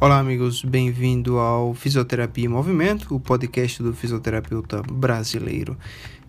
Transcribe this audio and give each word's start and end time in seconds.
Olá, 0.00 0.20
amigos, 0.20 0.62
bem-vindo 0.62 1.40
ao 1.40 1.74
Fisioterapia 1.74 2.44
em 2.44 2.48
Movimento, 2.48 3.12
o 3.12 3.18
podcast 3.18 3.82
do 3.82 3.92
fisioterapeuta 3.92 4.80
brasileiro. 4.80 5.76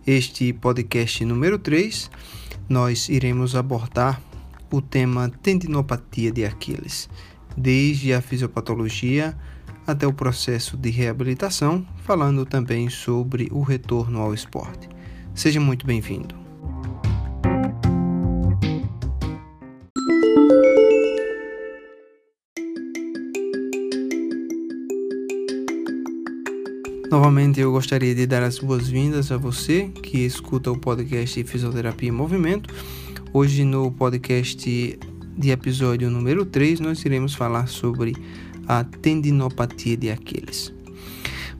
Este 0.07 0.51
podcast 0.51 1.23
número 1.23 1.59
3, 1.59 2.09
nós 2.67 3.07
iremos 3.09 3.55
abordar 3.55 4.19
o 4.71 4.81
tema 4.81 5.29
tendinopatia 5.43 6.31
de 6.31 6.45
Aquiles, 6.45 7.07
desde 7.55 8.11
a 8.11 8.21
fisiopatologia 8.21 9.37
até 9.85 10.07
o 10.07 10.13
processo 10.13 10.75
de 10.75 10.89
reabilitação, 10.89 11.85
falando 11.97 12.47
também 12.47 12.89
sobre 12.89 13.49
o 13.51 13.61
retorno 13.61 14.19
ao 14.19 14.33
esporte. 14.33 14.89
Seja 15.35 15.59
muito 15.59 15.85
bem-vindo. 15.85 16.48
Novamente, 27.09 27.59
eu 27.59 27.71
gostaria 27.71 28.13
de 28.13 28.27
dar 28.27 28.43
as 28.43 28.59
boas-vindas 28.59 29.31
a 29.31 29.37
você 29.37 29.85
que 29.87 30.19
escuta 30.19 30.71
o 30.71 30.77
podcast 30.77 31.43
Fisioterapia 31.43 32.09
em 32.09 32.11
Movimento. 32.11 32.71
Hoje, 33.33 33.63
no 33.63 33.91
podcast 33.91 34.99
de 35.35 35.49
episódio 35.49 36.07
número 36.11 36.45
3, 36.45 36.79
nós 36.79 37.03
iremos 37.03 37.33
falar 37.33 37.67
sobre 37.67 38.15
a 38.67 38.83
tendinopatia 38.83 39.97
de 39.97 40.11
Aquiles. 40.11 40.71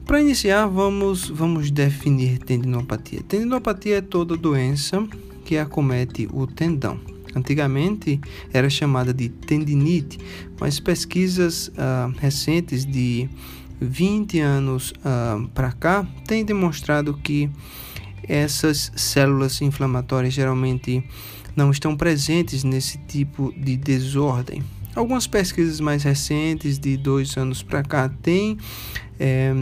Para 0.06 0.20
iniciar, 0.20 0.68
vamos, 0.68 1.28
vamos 1.28 1.72
definir 1.72 2.38
tendinopatia. 2.38 3.20
Tendinopatia 3.24 3.96
é 3.96 4.00
toda 4.00 4.36
doença 4.36 5.04
que 5.44 5.58
acomete 5.58 6.28
o 6.32 6.46
tendão. 6.46 7.00
Antigamente 7.34 8.20
era 8.52 8.70
chamada 8.70 9.12
de 9.12 9.28
tendinite, 9.28 10.16
mas 10.60 10.78
pesquisas 10.78 11.68
uh, 11.68 12.14
recentes 12.20 12.86
de 12.86 13.28
20 13.80 14.40
anos 14.40 14.90
uh, 14.90 14.94
ah, 15.04 15.48
para 15.54 15.72
cá, 15.72 16.06
tem 16.26 16.44
demonstrado 16.44 17.14
que 17.14 17.50
essas 18.28 18.92
células 18.94 19.60
inflamatórias 19.60 20.34
geralmente 20.34 21.02
não 21.56 21.70
estão 21.70 21.96
presentes 21.96 22.62
nesse 22.62 22.98
tipo 22.98 23.52
de 23.56 23.76
desordem. 23.76 24.62
Algumas 24.94 25.26
pesquisas 25.26 25.80
mais 25.80 26.02
recentes, 26.02 26.78
de 26.78 26.96
dois 26.96 27.36
anos 27.36 27.62
para 27.62 27.82
cá, 27.82 28.08
têm 28.08 28.58
é, 29.18 29.54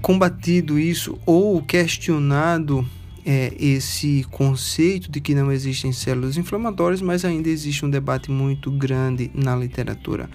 combatido 0.00 0.78
isso 0.78 1.18
ou 1.26 1.60
questionado 1.62 2.86
é, 3.26 3.52
esse 3.58 4.24
conceito 4.30 5.10
de 5.10 5.20
que 5.20 5.34
não 5.34 5.50
existem 5.50 5.92
células 5.92 6.36
inflamatórias, 6.36 7.02
mas 7.02 7.24
ainda 7.24 7.48
existe 7.48 7.84
um 7.84 7.90
debate 7.90 8.30
muito 8.30 8.70
grande 8.70 9.32
na 9.34 9.56
literatura. 9.56 10.30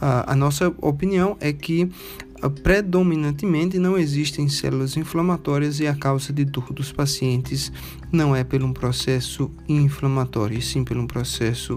A 0.00 0.34
nossa 0.34 0.74
opinião 0.80 1.36
é 1.38 1.52
que 1.52 1.90
uh, 2.42 2.48
predominantemente 2.48 3.78
não 3.78 3.98
existem 3.98 4.48
células 4.48 4.96
inflamatórias 4.96 5.78
e 5.80 5.86
a 5.86 5.94
causa 5.94 6.32
de 6.32 6.46
dor 6.46 6.72
dos 6.72 6.90
pacientes 6.90 7.70
não 8.10 8.34
é 8.34 8.42
pelo 8.42 8.66
um 8.66 8.72
processo 8.72 9.50
inflamatório, 9.68 10.58
e 10.58 10.62
sim 10.62 10.82
pelo 10.82 11.02
um 11.02 11.06
processo 11.06 11.74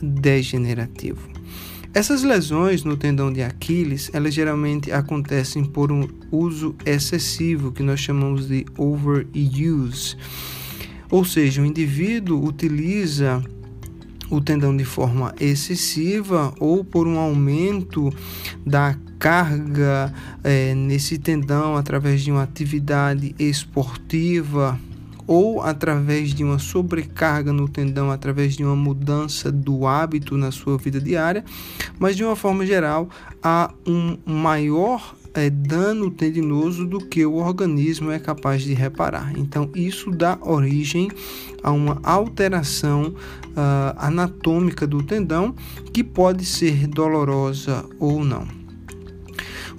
degenerativo. 0.00 1.37
Essas 1.94 2.22
lesões 2.22 2.84
no 2.84 2.96
tendão 2.96 3.32
de 3.32 3.42
Aquiles, 3.42 4.10
elas 4.12 4.34
geralmente 4.34 4.92
acontecem 4.92 5.64
por 5.64 5.90
um 5.90 6.06
uso 6.30 6.76
excessivo, 6.84 7.72
que 7.72 7.82
nós 7.82 7.98
chamamos 7.98 8.46
de 8.46 8.66
overuse. 8.76 10.16
Ou 11.10 11.24
seja, 11.24 11.62
o 11.62 11.64
indivíduo 11.64 12.44
utiliza 12.46 13.42
o 14.30 14.40
tendão 14.40 14.76
de 14.76 14.84
forma 14.84 15.34
excessiva 15.40 16.54
ou 16.60 16.84
por 16.84 17.06
um 17.06 17.18
aumento 17.18 18.12
da 18.64 18.94
carga 19.18 20.12
é, 20.44 20.74
nesse 20.74 21.18
tendão 21.18 21.76
através 21.76 22.22
de 22.22 22.30
uma 22.30 22.42
atividade 22.42 23.34
esportiva 23.38 24.78
ou 25.28 25.60
através 25.60 26.32
de 26.32 26.42
uma 26.42 26.58
sobrecarga 26.58 27.52
no 27.52 27.68
tendão, 27.68 28.10
através 28.10 28.56
de 28.56 28.64
uma 28.64 28.74
mudança 28.74 29.52
do 29.52 29.86
hábito 29.86 30.38
na 30.38 30.50
sua 30.50 30.78
vida 30.78 30.98
diária, 30.98 31.44
mas 31.98 32.16
de 32.16 32.24
uma 32.24 32.34
forma 32.34 32.64
geral 32.64 33.10
há 33.42 33.70
um 33.86 34.16
maior 34.24 35.14
é, 35.34 35.50
dano 35.50 36.10
tendinoso 36.10 36.86
do 36.86 36.98
que 36.98 37.24
o 37.26 37.34
organismo 37.34 38.10
é 38.10 38.18
capaz 38.18 38.62
de 38.62 38.72
reparar. 38.72 39.38
Então, 39.38 39.70
isso 39.74 40.10
dá 40.10 40.38
origem 40.40 41.10
a 41.62 41.70
uma 41.70 42.00
alteração 42.02 43.14
uh, 43.48 43.94
anatômica 43.98 44.86
do 44.86 45.02
tendão 45.02 45.54
que 45.92 46.02
pode 46.02 46.44
ser 46.46 46.86
dolorosa 46.86 47.84
ou 48.00 48.24
não. 48.24 48.48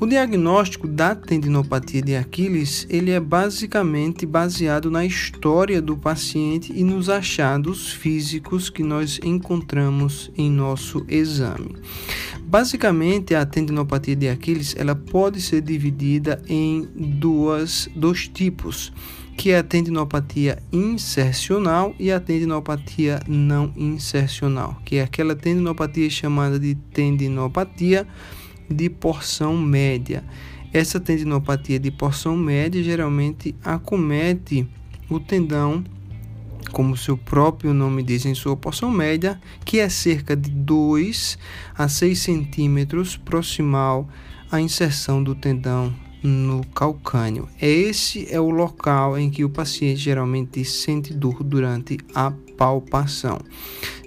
O 0.01 0.05
diagnóstico 0.05 0.87
da 0.87 1.13
tendinopatia 1.13 2.01
de 2.01 2.15
Aquiles, 2.15 2.87
ele 2.89 3.11
é 3.11 3.19
basicamente 3.19 4.25
baseado 4.25 4.89
na 4.89 5.05
história 5.05 5.81
do 5.81 5.97
paciente 5.97 6.71
e 6.73 6.85
nos 6.85 7.09
achados 7.09 7.91
físicos 7.91 8.69
que 8.69 8.81
nós 8.81 9.19
encontramos 9.21 10.31
em 10.37 10.49
nosso 10.49 11.05
exame. 11.09 11.75
Basicamente, 12.39 13.35
a 13.35 13.45
tendinopatia 13.45 14.15
de 14.15 14.29
Aquiles, 14.29 14.73
ela 14.77 14.95
pode 14.95 15.41
ser 15.41 15.61
dividida 15.61 16.41
em 16.47 16.87
duas, 16.95 17.89
dois 17.93 18.25
tipos 18.29 18.93
que 19.35 19.51
é 19.51 19.57
a 19.57 19.63
tendinopatia 19.63 20.61
insercional 20.71 21.95
e 21.97 22.11
a 22.11 22.19
tendinopatia 22.19 23.21
não 23.25 23.71
insercional, 23.75 24.81
que 24.83 24.97
é 24.97 25.03
aquela 25.03 25.33
tendinopatia 25.33 26.09
chamada 26.09 26.59
de 26.59 26.75
tendinopatia 26.75 28.05
de 28.69 28.89
porção 28.89 29.57
média. 29.57 30.23
Essa 30.71 30.99
tendinopatia 30.99 31.79
de 31.79 31.89
porção 31.89 32.37
média 32.37 32.83
geralmente 32.83 33.55
acomete 33.63 34.67
o 35.09 35.19
tendão, 35.19 35.83
como 36.71 36.95
seu 36.95 37.17
próprio 37.17 37.73
nome 37.73 38.03
diz, 38.03 38.25
em 38.25 38.35
sua 38.35 38.55
porção 38.55 38.91
média, 38.91 39.41
que 39.65 39.79
é 39.79 39.89
cerca 39.89 40.35
de 40.35 40.51
2 40.51 41.37
a 41.75 41.87
6 41.87 42.19
centímetros 42.19 43.17
proximal 43.17 44.07
à 44.51 44.61
inserção 44.61 45.23
do 45.23 45.33
tendão 45.33 45.93
no 46.21 46.65
calcânio. 46.67 47.47
Esse 47.59 48.27
é 48.31 48.39
o 48.39 48.49
local 48.49 49.17
em 49.17 49.29
que 49.29 49.43
o 49.43 49.49
paciente 49.49 49.97
geralmente 49.97 50.63
sente 50.65 51.13
dor 51.13 51.43
durante 51.43 51.97
a 52.13 52.31
palpação. 52.59 53.39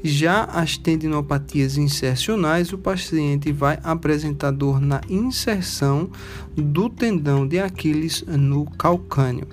Já 0.04 0.44
as 0.44 0.76
tendinopatias 0.76 1.78
insercionais, 1.78 2.70
o 2.70 2.76
paciente 2.76 3.50
vai 3.50 3.78
apresentar 3.82 4.50
dor 4.50 4.78
na 4.78 5.00
inserção 5.08 6.10
do 6.54 6.90
tendão 6.90 7.48
de 7.48 7.58
Aquiles 7.58 8.22
no 8.28 8.66
calcânio. 8.66 9.48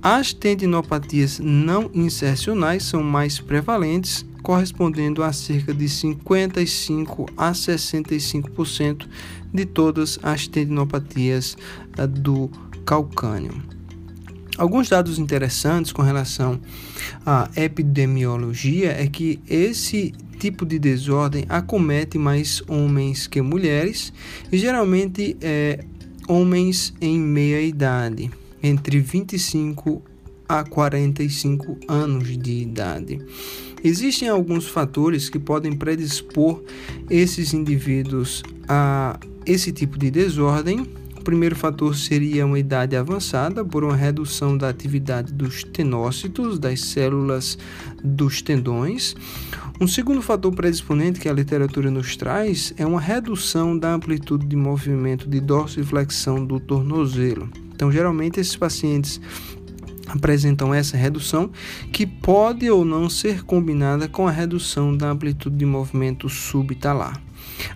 As 0.00 0.32
tendinopatias 0.32 1.40
não 1.40 1.90
insercionais 1.92 2.84
são 2.84 3.02
mais 3.02 3.40
prevalentes, 3.40 4.24
correspondendo 4.42 5.22
a 5.22 5.32
cerca 5.32 5.74
de 5.74 5.88
55 5.88 7.26
a 7.36 7.50
65% 7.52 9.06
de 9.52 9.64
todas 9.66 10.18
as 10.22 10.46
tendinopatias 10.46 11.56
eh, 11.98 12.06
do 12.06 12.48
calcânio. 12.86 13.69
Alguns 14.60 14.90
dados 14.90 15.18
interessantes 15.18 15.90
com 15.90 16.02
relação 16.02 16.60
à 17.24 17.48
epidemiologia 17.56 18.92
é 18.92 19.06
que 19.06 19.40
esse 19.48 20.12
tipo 20.38 20.66
de 20.66 20.78
desordem 20.78 21.46
acomete 21.48 22.18
mais 22.18 22.62
homens 22.68 23.26
que 23.26 23.40
mulheres 23.40 24.12
e 24.52 24.58
geralmente 24.58 25.34
é, 25.40 25.82
homens 26.28 26.92
em 27.00 27.18
meia 27.18 27.62
idade, 27.62 28.30
entre 28.62 29.00
25 29.00 30.02
a 30.46 30.62
45 30.62 31.78
anos 31.88 32.36
de 32.36 32.52
idade. 32.60 33.18
Existem 33.82 34.28
alguns 34.28 34.68
fatores 34.68 35.30
que 35.30 35.38
podem 35.38 35.72
predispor 35.72 36.62
esses 37.08 37.54
indivíduos 37.54 38.42
a 38.68 39.18
esse 39.46 39.72
tipo 39.72 39.96
de 39.98 40.10
desordem. 40.10 40.86
O 41.20 41.22
primeiro 41.22 41.54
fator 41.54 41.94
seria 41.94 42.46
uma 42.46 42.58
idade 42.58 42.96
avançada 42.96 43.62
por 43.62 43.84
uma 43.84 43.94
redução 43.94 44.56
da 44.56 44.70
atividade 44.70 45.34
dos 45.34 45.62
tenócitos, 45.62 46.58
das 46.58 46.80
células 46.80 47.58
dos 48.02 48.40
tendões. 48.40 49.14
Um 49.78 49.86
segundo 49.86 50.22
fator 50.22 50.50
predisponente 50.54 51.20
que 51.20 51.28
a 51.28 51.32
literatura 51.34 51.90
nos 51.90 52.16
traz 52.16 52.72
é 52.78 52.86
uma 52.86 52.98
redução 52.98 53.78
da 53.78 53.92
amplitude 53.92 54.46
de 54.46 54.56
movimento 54.56 55.28
de 55.28 55.40
dorsiflexão 55.40 56.42
do 56.42 56.58
tornozelo. 56.58 57.50
Então, 57.74 57.92
geralmente, 57.92 58.40
esses 58.40 58.56
pacientes 58.56 59.20
apresentam 60.08 60.72
essa 60.72 60.96
redução 60.96 61.50
que 61.92 62.06
pode 62.06 62.68
ou 62.70 62.82
não 62.82 63.10
ser 63.10 63.42
combinada 63.42 64.08
com 64.08 64.26
a 64.26 64.30
redução 64.30 64.96
da 64.96 65.10
amplitude 65.10 65.54
de 65.54 65.66
movimento 65.66 66.30
subtalar. 66.30 67.20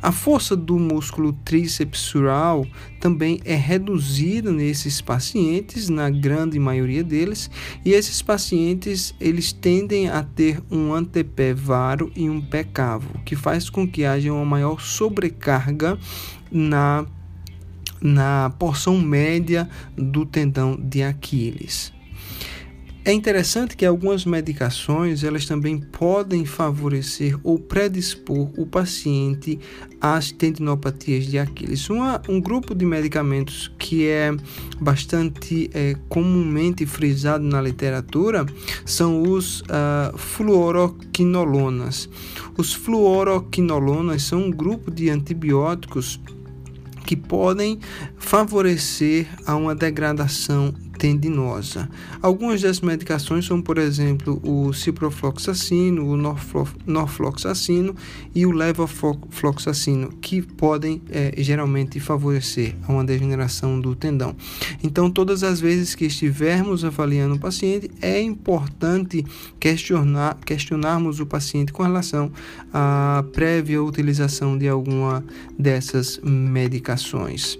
A 0.01 0.13
força 0.13 0.57
do 0.57 0.79
músculo 0.79 1.33
tríceps 1.45 2.01
sural 2.01 2.67
também 3.01 3.41
é 3.45 3.55
reduzida 3.55 4.51
nesses 4.53 5.01
pacientes, 5.01 5.89
na 5.89 6.11
grande 6.11 6.59
maioria 6.59 7.03
deles, 7.05 7.51
e 7.85 7.93
esses 7.93 8.23
pacientes 8.23 9.15
eles 9.21 9.53
tendem 9.53 10.09
a 10.09 10.23
ter 10.23 10.63
um 10.71 10.93
antepé 10.93 11.53
varo 11.53 12.11
e 12.17 12.29
um 12.29 12.41
pé 12.41 12.65
cavo, 12.65 13.21
que 13.25 13.37
faz 13.37 13.69
com 13.69 13.87
que 13.87 14.05
haja 14.05 14.33
uma 14.33 14.45
maior 14.45 14.81
sobrecarga 14.81 15.99
na 16.51 17.07
na 18.01 18.53
porção 18.59 19.01
média 19.01 19.67
do 19.97 20.27
tendão 20.27 20.77
de 20.77 21.03
Aquiles. 21.03 21.91
É 23.07 23.13
interessante 23.13 23.77
que 23.77 23.85
algumas 23.85 24.25
medicações 24.25 25.23
elas 25.25 25.45
também 25.45 25.79
podem 25.79 26.47
favorecer 26.47 27.39
ou 27.43 27.59
predispor 27.59 28.49
o 28.57 28.65
paciente 28.65 29.61
às 30.01 30.33
tendinopatias 30.33 31.27
de 31.27 31.39
Aquiles. 31.39 31.91
Uma, 31.91 32.23
um 32.27 32.41
grupo 32.41 32.75
de 32.75 32.87
medicamentos 32.87 33.71
que 33.79 34.07
é 34.07 34.35
bastante 34.81 35.69
é, 35.75 35.97
comumente 36.09 36.87
frisado 36.87 37.45
na 37.45 37.61
literatura 37.61 38.47
são 38.87 39.21
os 39.23 39.61
uh, 39.61 40.17
fluoroquinolonas. 40.17 42.09
Os 42.57 42.73
fluoroquinolonas 42.73 44.23
são 44.23 44.45
um 44.45 44.51
grupo 44.51 44.91
de 44.91 45.11
antibióticos 45.11 46.19
que 47.05 47.17
podem 47.17 47.79
favorecer 48.17 49.29
a 49.45 49.55
uma 49.55 49.75
degradação 49.75 50.73
tendinosa. 50.99 51.89
Algumas 52.23 52.63
dessas 52.63 52.81
medicações 52.81 53.45
são, 53.45 53.61
por 53.61 53.79
exemplo, 53.79 54.41
o 54.43 54.73
ciprofloxacino, 54.73 56.07
o 56.07 56.17
norfloxacino 56.87 57.95
e 58.35 58.47
o 58.47 58.51
levofloxacino, 58.51 60.11
que 60.21 60.43
podem 60.43 61.03
é, 61.11 61.35
geralmente 61.39 62.01
favorecer 62.01 62.75
uma 62.89 63.05
degeneração 63.05 63.81
do 63.81 63.95
tendão. 63.95 64.35
Então, 64.83 65.11
todas 65.11 65.43
as 65.43 65.61
vezes 65.61 65.95
que 65.95 66.07
estivermos 66.07 66.85
avaliando 66.85 67.35
o 67.35 67.39
paciente, 67.39 67.91
é 68.01 68.21
importante 68.21 69.25
questionar, 69.59 70.39
questionarmos 70.45 71.21
o 71.21 71.27
paciente 71.27 71.73
com 71.73 71.83
relação 71.83 72.31
à 72.73 73.25
prévia 73.33 73.83
utilização 73.83 74.57
de 74.57 74.69
alguma 74.69 75.25
dessas 75.59 76.21
medicações. 76.23 77.59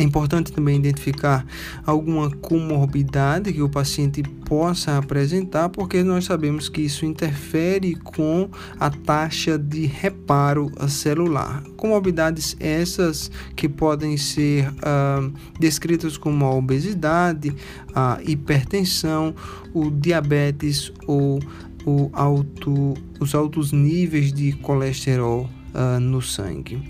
É 0.00 0.02
importante 0.02 0.50
também 0.50 0.78
identificar 0.78 1.44
alguma 1.84 2.30
comorbidade 2.30 3.52
que 3.52 3.60
o 3.60 3.68
paciente 3.68 4.22
possa 4.22 4.96
apresentar, 4.96 5.68
porque 5.68 6.02
nós 6.02 6.24
sabemos 6.24 6.70
que 6.70 6.80
isso 6.80 7.04
interfere 7.04 7.94
com 7.96 8.48
a 8.78 8.88
taxa 8.88 9.58
de 9.58 9.84
reparo 9.84 10.72
celular. 10.88 11.62
Comorbidades 11.76 12.56
essas 12.58 13.30
que 13.54 13.68
podem 13.68 14.16
ser 14.16 14.70
uh, 14.70 15.30
descritas 15.58 16.16
como 16.16 16.46
a 16.46 16.54
obesidade, 16.54 17.54
a 17.94 18.20
hipertensão, 18.24 19.34
o 19.74 19.90
diabetes 19.90 20.90
ou 21.06 21.40
o 21.84 22.08
alto, 22.14 22.94
os 23.20 23.34
altos 23.34 23.70
níveis 23.70 24.32
de 24.32 24.52
colesterol 24.52 25.46
uh, 25.74 26.00
no 26.00 26.22
sangue. 26.22 26.82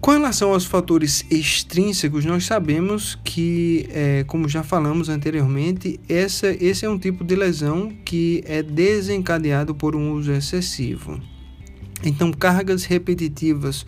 Com 0.00 0.12
relação 0.12 0.54
aos 0.54 0.64
fatores 0.64 1.26
extrínsecos, 1.30 2.24
nós 2.24 2.46
sabemos 2.46 3.18
que, 3.22 3.86
é, 3.90 4.24
como 4.26 4.48
já 4.48 4.62
falamos 4.62 5.10
anteriormente, 5.10 6.00
essa, 6.08 6.48
esse 6.58 6.86
é 6.86 6.88
um 6.88 6.98
tipo 6.98 7.22
de 7.22 7.36
lesão 7.36 7.92
que 8.02 8.42
é 8.46 8.62
desencadeado 8.62 9.74
por 9.74 9.94
um 9.94 10.12
uso 10.12 10.32
excessivo. 10.32 11.20
Então, 12.02 12.32
cargas 12.32 12.84
repetitivas 12.84 13.84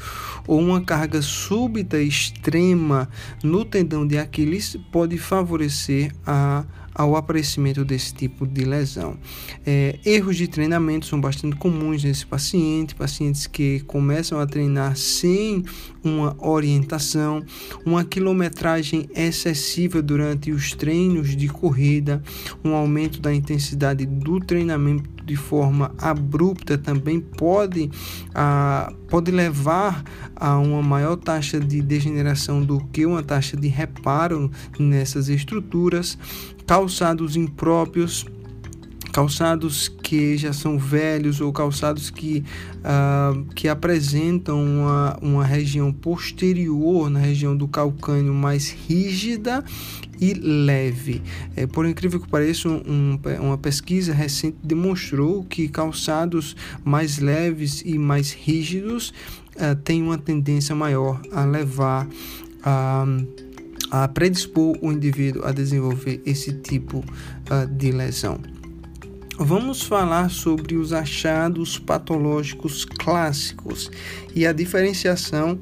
ou 0.47 0.61
uma 0.61 0.83
carga 0.83 1.23
súbita 1.23 1.99
extrema 1.99 3.09
no 3.43 3.65
tendão 3.65 4.07
de 4.07 4.19
Aquiles 4.19 4.77
pode 4.93 5.17
favorecer 5.17 6.13
a 6.27 6.67
ao 6.95 7.17
aparecimento 7.17 7.85
desse 7.85 8.15
tipo 8.15 8.47
de 8.47 8.65
lesão. 8.65 9.17
É, 9.65 9.99
erros 10.05 10.37
de 10.37 10.49
treinamento 10.49 11.07
são 11.07 11.21
bastante 11.21 11.57
comuns 11.57 12.05
nesse 12.05 12.27
paciente, 12.27 12.95
pacientes 12.95 13.47
que 13.47 13.81
começam 13.81 14.39
a 14.39 14.47
treinar 14.47 14.97
sem 14.97 15.65
uma 16.05 16.37
orientação, 16.39 17.45
uma 17.85 18.05
quilometragem 18.05 19.09
excessiva 19.15 20.03
durante 20.03 20.51
os 20.51 20.73
treinos 20.73 21.37
de 21.37 21.49
corrida, 21.49 22.23
um 22.65 22.75
aumento 22.75 23.21
da 23.21 23.33
intensidade 23.33 24.05
do 24.05 24.41
treinamento 24.41 25.23
de 25.25 25.37
forma 25.37 25.95
abrupta 25.99 26.77
também 26.77 27.21
pode, 27.21 27.91
a, 28.35 28.93
pode 29.09 29.31
levar 29.31 30.03
a 30.35 30.59
uma 30.59 30.83
maior 30.83 31.17
taxa 31.17 31.61
de 31.61 31.81
degeneração 31.81 32.63
do 32.63 32.85
que 32.87 33.07
uma 33.07 33.23
taxa 33.23 33.57
de 33.57 33.69
reparo 33.69 34.51
nessas 34.79 35.29
estruturas, 35.29 36.19
calçados 36.73 37.37
impróprios 37.37 38.25
calçados 39.13 39.89
que 39.89 40.39
já 40.39 40.55
são 40.55 40.79
velhos 40.79 41.39
ou 41.39 41.53
calçados 41.53 42.09
que, 42.09 42.43
uh, 42.79 43.45
que 43.55 43.69
apresentam 43.69 44.65
uma, 44.65 45.19
uma 45.21 45.45
região 45.45 45.93
posterior, 45.93 47.11
na 47.11 47.19
região 47.19 47.55
do 47.55 47.69
calcânio 47.69 48.33
mais 48.33 48.71
rígida 48.71 49.63
e 50.19 50.33
leve. 50.33 51.21
É, 51.55 51.67
por 51.67 51.85
incrível 51.85 52.19
que 52.19 52.27
pareça, 52.27 52.71
um, 52.71 53.21
uma 53.39 53.59
pesquisa 53.59 54.15
recente 54.15 54.57
demonstrou 54.65 55.45
que 55.45 55.69
calçados 55.69 56.57
mais 56.83 57.19
leves 57.19 57.83
e 57.85 57.99
mais 57.99 58.33
rígidos 58.33 59.13
uh, 59.57 59.77
têm 59.85 60.03
uma 60.03 60.17
tendência 60.17 60.75
maior 60.75 61.21
a 61.33 61.45
levar 61.45 62.09
a. 62.65 63.05
a 63.93 64.09
predispor 64.09 64.75
o 64.81 64.91
indivíduo 64.91 65.45
a 65.45 65.53
desenvolver 65.53 66.23
esse 66.25 66.51
tipo 66.51 67.01
uh, 67.01 67.67
de 67.67 67.93
lesão. 67.93 68.41
Vamos 69.39 69.83
falar 69.83 70.31
sobre 70.31 70.77
os 70.77 70.95
achados 70.95 71.79
patológicos 71.79 72.87
clássicos 72.87 73.91
e 74.35 74.47
a 74.47 74.53
diferenciação 74.53 75.59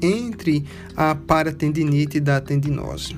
entre 0.00 0.64
a 0.96 1.16
paratendinite 1.16 2.18
e 2.18 2.20
da 2.20 2.40
tendinose. 2.40 3.16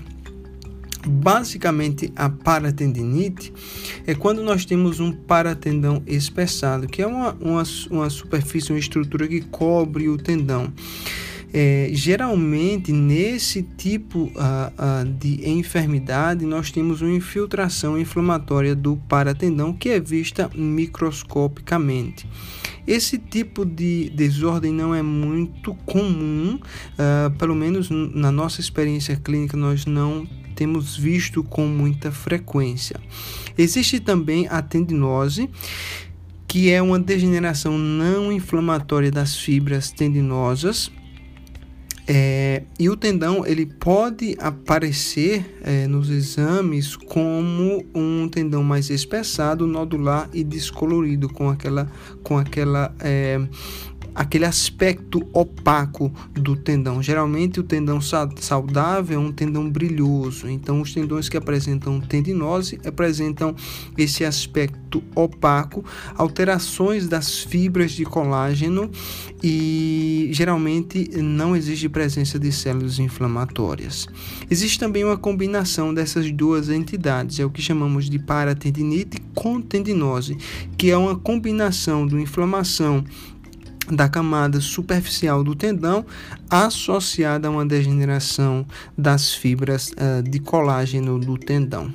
Basicamente, 1.07 2.11
a 2.17 2.31
paratendinite 2.31 3.53
é 4.07 4.15
quando 4.15 4.43
nós 4.43 4.65
temos 4.65 5.01
um 5.01 5.13
paratendão 5.13 6.03
espessado, 6.07 6.87
que 6.87 7.03
é 7.03 7.07
uma, 7.07 7.37
uma, 7.41 7.63
uma 7.91 8.09
superfície, 8.09 8.73
uma 8.73 8.79
estrutura 8.79 9.29
que 9.29 9.43
cobre 9.43 10.09
o 10.09 10.17
tendão. 10.17 10.73
É, 11.57 11.89
geralmente, 11.93 12.91
nesse 12.91 13.63
tipo 13.63 14.23
uh, 14.23 14.31
uh, 14.33 15.09
de 15.21 15.49
enfermidade, 15.49 16.45
nós 16.45 16.73
temos 16.73 17.01
uma 17.01 17.13
infiltração 17.13 17.97
inflamatória 17.97 18.75
do 18.75 18.97
paratendão 19.09 19.73
que 19.73 19.89
é 19.89 20.01
vista 20.01 20.51
microscopicamente. 20.53 22.29
Esse 22.85 23.19
tipo 23.19 23.65
de 23.65 24.11
desordem 24.11 24.73
não 24.73 24.93
é 24.93 25.01
muito 25.01 25.77
comum, 25.87 26.59
uh, 26.59 27.31
pelo 27.39 27.55
menos 27.55 27.89
na 27.89 28.33
nossa 28.33 28.61
experiência 28.61 29.15
clínica, 29.15 29.57
nós 29.57 29.87
não 29.87 30.27
temos 30.57 30.97
visto 30.97 31.45
com 31.45 31.69
muita 31.69 32.11
frequência. 32.11 32.99
Existe 33.57 34.01
também 34.01 34.49
a 34.49 34.61
tendinose, 34.61 35.49
que 36.49 36.69
é 36.73 36.83
uma 36.83 36.99
degeneração 36.99 37.79
não 37.79 38.33
inflamatória 38.33 39.13
das 39.13 39.37
fibras 39.37 39.93
tendinosas 39.93 40.91
é, 42.07 42.63
e 42.79 42.91
o 42.91 42.97
tendão 42.97 43.47
ele 43.47 43.65
pode 43.65 44.37
aparecer 44.39 45.59
é, 45.63 45.87
nos 45.87 46.11
exames 46.11 46.97
como 46.97 47.85
um 47.95 48.29
tendão 48.29 48.63
mais 48.63 48.91
espessado, 48.91 49.67
nodular 49.67 50.29
e 50.33 50.45
descolorido, 50.45 51.29
com 51.31 51.49
aquela, 51.49 51.91
com 52.23 52.37
aquela 52.37 52.95
é, 53.01 53.41
aquele 54.15 54.45
aspecto 54.45 55.27
opaco 55.33 56.13
do 56.33 56.55
tendão. 56.57 57.03
Geralmente 57.03 57.59
o 57.59 57.63
tendão 57.63 58.01
saudável 58.01 59.21
é 59.21 59.23
um 59.23 59.33
tendão 59.33 59.69
brilhoso, 59.69 60.49
então 60.49 60.81
os 60.81 60.93
tendões 60.93 61.29
que 61.29 61.37
apresentam 61.37 62.01
tendinose 62.01 62.79
apresentam 62.87 63.55
esse 63.99 64.25
aspecto 64.25 65.03
opaco, 65.15 65.85
alterações 66.15 67.09
das 67.09 67.41
fibras 67.41 67.93
de 67.93 68.05
colágeno 68.05 68.91
e 69.43 70.31
geralmente 70.33 71.11
não 71.17 71.57
existe 71.57 71.89
presença 71.89 72.39
de 72.39 72.53
células 72.53 72.99
inflamatórias. 72.99 74.07
Existe 74.51 74.79
também 74.79 75.05
uma 75.05 75.17
combinação 75.17 75.93
dessas 75.93 76.31
duas 76.31 76.69
entidades, 76.69 77.41
é 77.41 77.45
o 77.45 77.51
que 77.51 77.61
chamamos 77.61 78.09
de 78.09 78.19
paratendinite 78.19 79.19
com 79.35 79.61
tendinose, 79.61 80.37
que 80.77 80.91
é 80.91 80.97
uma 80.97 81.17
combinação 81.17 82.07
de 82.07 82.17
inflamação 82.17 83.05
da 83.91 84.09
camada 84.09 84.61
superficial 84.61 85.45
do 85.45 85.55
tendão 85.55 86.05
associada 86.49 87.49
a 87.49 87.51
uma 87.51 87.67
degeneração 87.67 88.67
das 88.97 89.35
fibras 89.35 89.93
uh, 89.93 90.23
de 90.23 90.39
colágeno 90.39 91.19
do 91.19 91.37
tendão. 91.37 91.93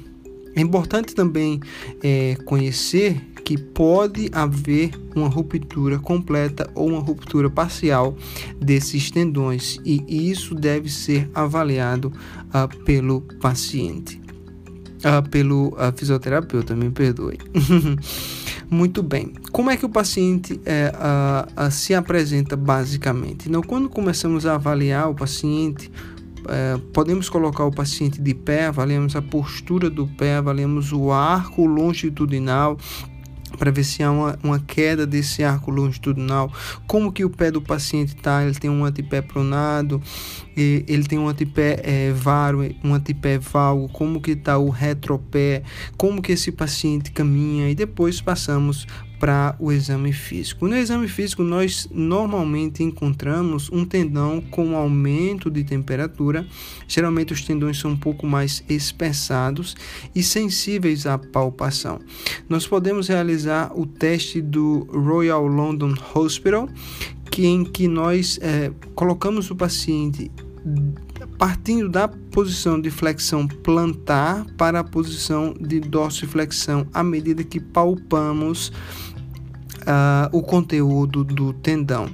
É 0.55 0.61
importante 0.61 1.15
também 1.15 1.59
é, 2.03 2.35
conhecer 2.45 3.21
que 3.45 3.57
pode 3.57 4.29
haver 4.31 4.91
uma 5.15 5.27
ruptura 5.27 5.97
completa 5.97 6.69
ou 6.75 6.89
uma 6.89 6.99
ruptura 6.99 7.49
parcial 7.49 8.15
desses 8.59 9.09
tendões 9.09 9.79
e 9.85 10.29
isso 10.29 10.53
deve 10.53 10.89
ser 10.89 11.29
avaliado 11.33 12.11
uh, 12.49 12.83
pelo 12.83 13.21
paciente, 13.41 14.21
uh, 14.97 15.27
pelo 15.29 15.69
uh, 15.69 15.91
fisioterapeuta, 15.95 16.75
me 16.75 16.89
perdoe. 16.89 17.37
Muito 18.69 19.01
bem. 19.01 19.33
Como 19.51 19.71
é 19.71 19.77
que 19.77 19.85
o 19.85 19.89
paciente 19.89 20.59
é, 20.63 20.91
se 21.71 21.95
apresenta 21.95 22.55
basicamente? 22.55 23.49
Então, 23.49 23.63
quando 23.63 23.89
começamos 23.89 24.45
a 24.45 24.55
avaliar 24.55 25.09
o 25.09 25.15
paciente, 25.15 25.91
é, 26.47 26.79
podemos 26.93 27.29
colocar 27.29 27.65
o 27.65 27.71
paciente 27.71 28.21
de 28.21 28.33
pé, 28.33 28.65
avaliamos 28.65 29.15
a 29.15 29.21
postura 29.21 29.89
do 29.89 30.07
pé, 30.07 30.35
avaliamos 30.35 30.91
o 30.91 31.11
arco 31.11 31.65
longitudinal, 31.65 32.77
para 33.57 33.71
ver 33.71 33.83
se 33.83 34.03
há 34.03 34.11
uma, 34.11 34.39
uma 34.43 34.59
queda 34.59 35.05
desse 35.05 35.43
arco 35.43 35.71
longitudinal, 35.71 36.51
como 36.87 37.11
que 37.11 37.25
o 37.25 37.29
pé 37.29 37.51
do 37.51 37.61
paciente 37.61 38.15
está, 38.15 38.43
ele 38.43 38.55
tem 38.55 38.69
um 38.69 38.85
antepé 38.85 39.21
pronado, 39.21 40.01
ele 40.55 41.03
tem 41.03 41.17
um 41.17 41.27
antepé 41.27 41.79
é, 41.83 42.11
varo, 42.11 42.59
um 42.83 42.93
antepé 42.93 43.37
valgo, 43.37 43.89
como 43.89 44.21
que 44.21 44.31
está 44.31 44.57
o 44.57 44.69
retropé, 44.69 45.63
como 45.97 46.21
que 46.21 46.33
esse 46.33 46.51
paciente 46.51 47.11
caminha? 47.11 47.69
E 47.69 47.75
depois 47.75 48.21
passamos 48.21 48.85
para 49.19 49.55
o 49.59 49.71
exame 49.71 50.13
físico. 50.13 50.67
No 50.67 50.75
exame 50.75 51.07
físico, 51.07 51.43
nós 51.43 51.87
normalmente 51.91 52.83
encontramos 52.83 53.69
um 53.71 53.85
tendão 53.85 54.41
com 54.41 54.77
aumento 54.77 55.51
de 55.51 55.63
temperatura. 55.63 56.47
Geralmente, 56.87 57.33
os 57.33 57.41
tendões 57.41 57.77
são 57.77 57.91
um 57.91 57.97
pouco 57.97 58.25
mais 58.25 58.63
espessados 58.69 59.75
e 60.15 60.23
sensíveis 60.23 61.05
à 61.05 61.17
palpação. 61.17 61.99
Nós 62.47 62.65
podemos 62.65 63.07
realizar 63.09 63.71
o 63.77 63.85
teste 63.85 64.41
do 64.41 64.87
Royal 64.91 65.45
London 65.45 65.93
Hospital, 66.15 66.69
que 67.29 67.45
em 67.45 67.63
que 67.63 67.87
nós 67.87 68.39
é, 68.41 68.71
colocamos 68.95 69.51
o 69.51 69.55
paciente 69.55 70.31
partindo 71.37 71.89
da 71.89 72.07
posição 72.07 72.79
de 72.79 72.89
flexão 72.91 73.47
plantar 73.47 74.45
para 74.57 74.79
a 74.79 74.83
posição 74.83 75.53
de 75.59 75.79
dorsiflexão 75.79 76.87
à 76.93 77.03
medida 77.03 77.43
que 77.43 77.59
palpamos 77.59 78.71
uh, 79.81 80.37
o 80.37 80.41
conteúdo 80.41 81.23
do 81.23 81.53
tendão. 81.53 82.09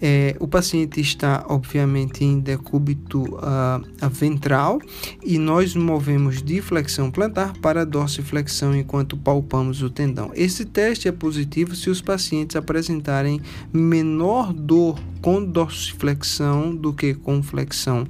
É, 0.00 0.36
o 0.38 0.46
paciente 0.46 1.00
está, 1.00 1.44
obviamente, 1.48 2.24
em 2.24 2.38
decúbito 2.38 3.22
uh, 3.22 4.08
ventral 4.10 4.78
e 5.24 5.38
nós 5.38 5.74
movemos 5.74 6.42
de 6.42 6.60
flexão 6.60 7.10
plantar 7.10 7.52
para 7.58 7.84
dorsiflexão 7.84 8.74
enquanto 8.76 9.16
palpamos 9.16 9.82
o 9.82 9.90
tendão. 9.90 10.30
Esse 10.34 10.64
teste 10.64 11.08
é 11.08 11.12
positivo 11.12 11.74
se 11.74 11.90
os 11.90 12.00
pacientes 12.00 12.56
apresentarem 12.56 13.40
menor 13.72 14.52
dor 14.52 14.98
com 15.20 15.44
dorsiflexão 15.44 16.74
do 16.74 16.92
que 16.92 17.14
com 17.14 17.42
flexão 17.42 18.06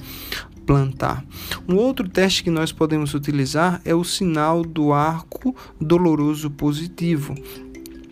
plantar. 0.69 1.25
Um 1.67 1.77
outro 1.77 2.07
teste 2.07 2.45
que 2.45 2.51
nós 2.51 2.71
podemos 2.71 3.15
utilizar 3.15 3.81
é 3.87 3.95
o 3.95 4.05
sinal 4.05 4.63
do 4.63 4.93
arco 4.93 5.57
doloroso 5.81 6.51
positivo 6.51 7.35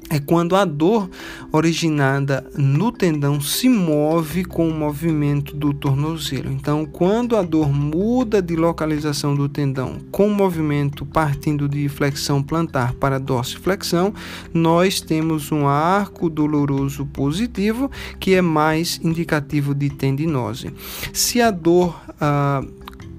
é 0.08 0.18
quando 0.20 0.54
a 0.54 0.64
dor 0.64 1.10
originada 1.50 2.48
no 2.56 2.92
tendão 2.92 3.40
se 3.40 3.68
move 3.68 4.44
com 4.44 4.68
o 4.68 4.74
movimento 4.74 5.56
do 5.56 5.74
tornozelo. 5.74 6.50
Então, 6.50 6.86
quando 6.86 7.36
a 7.36 7.42
dor 7.42 7.72
muda 7.72 8.40
de 8.40 8.54
localização 8.54 9.34
do 9.34 9.48
tendão 9.48 9.96
com 10.10 10.28
o 10.28 10.34
movimento 10.34 11.04
partindo 11.04 11.68
de 11.68 11.88
flexão 11.88 12.42
plantar 12.42 12.92
para 12.94 13.18
dorsiflexão, 13.18 14.14
nós 14.54 15.00
temos 15.00 15.50
um 15.50 15.66
arco 15.66 16.30
doloroso 16.30 17.04
positivo 17.06 17.90
que 18.20 18.34
é 18.34 18.42
mais 18.42 19.00
indicativo 19.02 19.74
de 19.74 19.90
tendinose. 19.90 20.72
Se 21.12 21.40
a 21.40 21.50
dor 21.50 22.00
ah, 22.20 22.62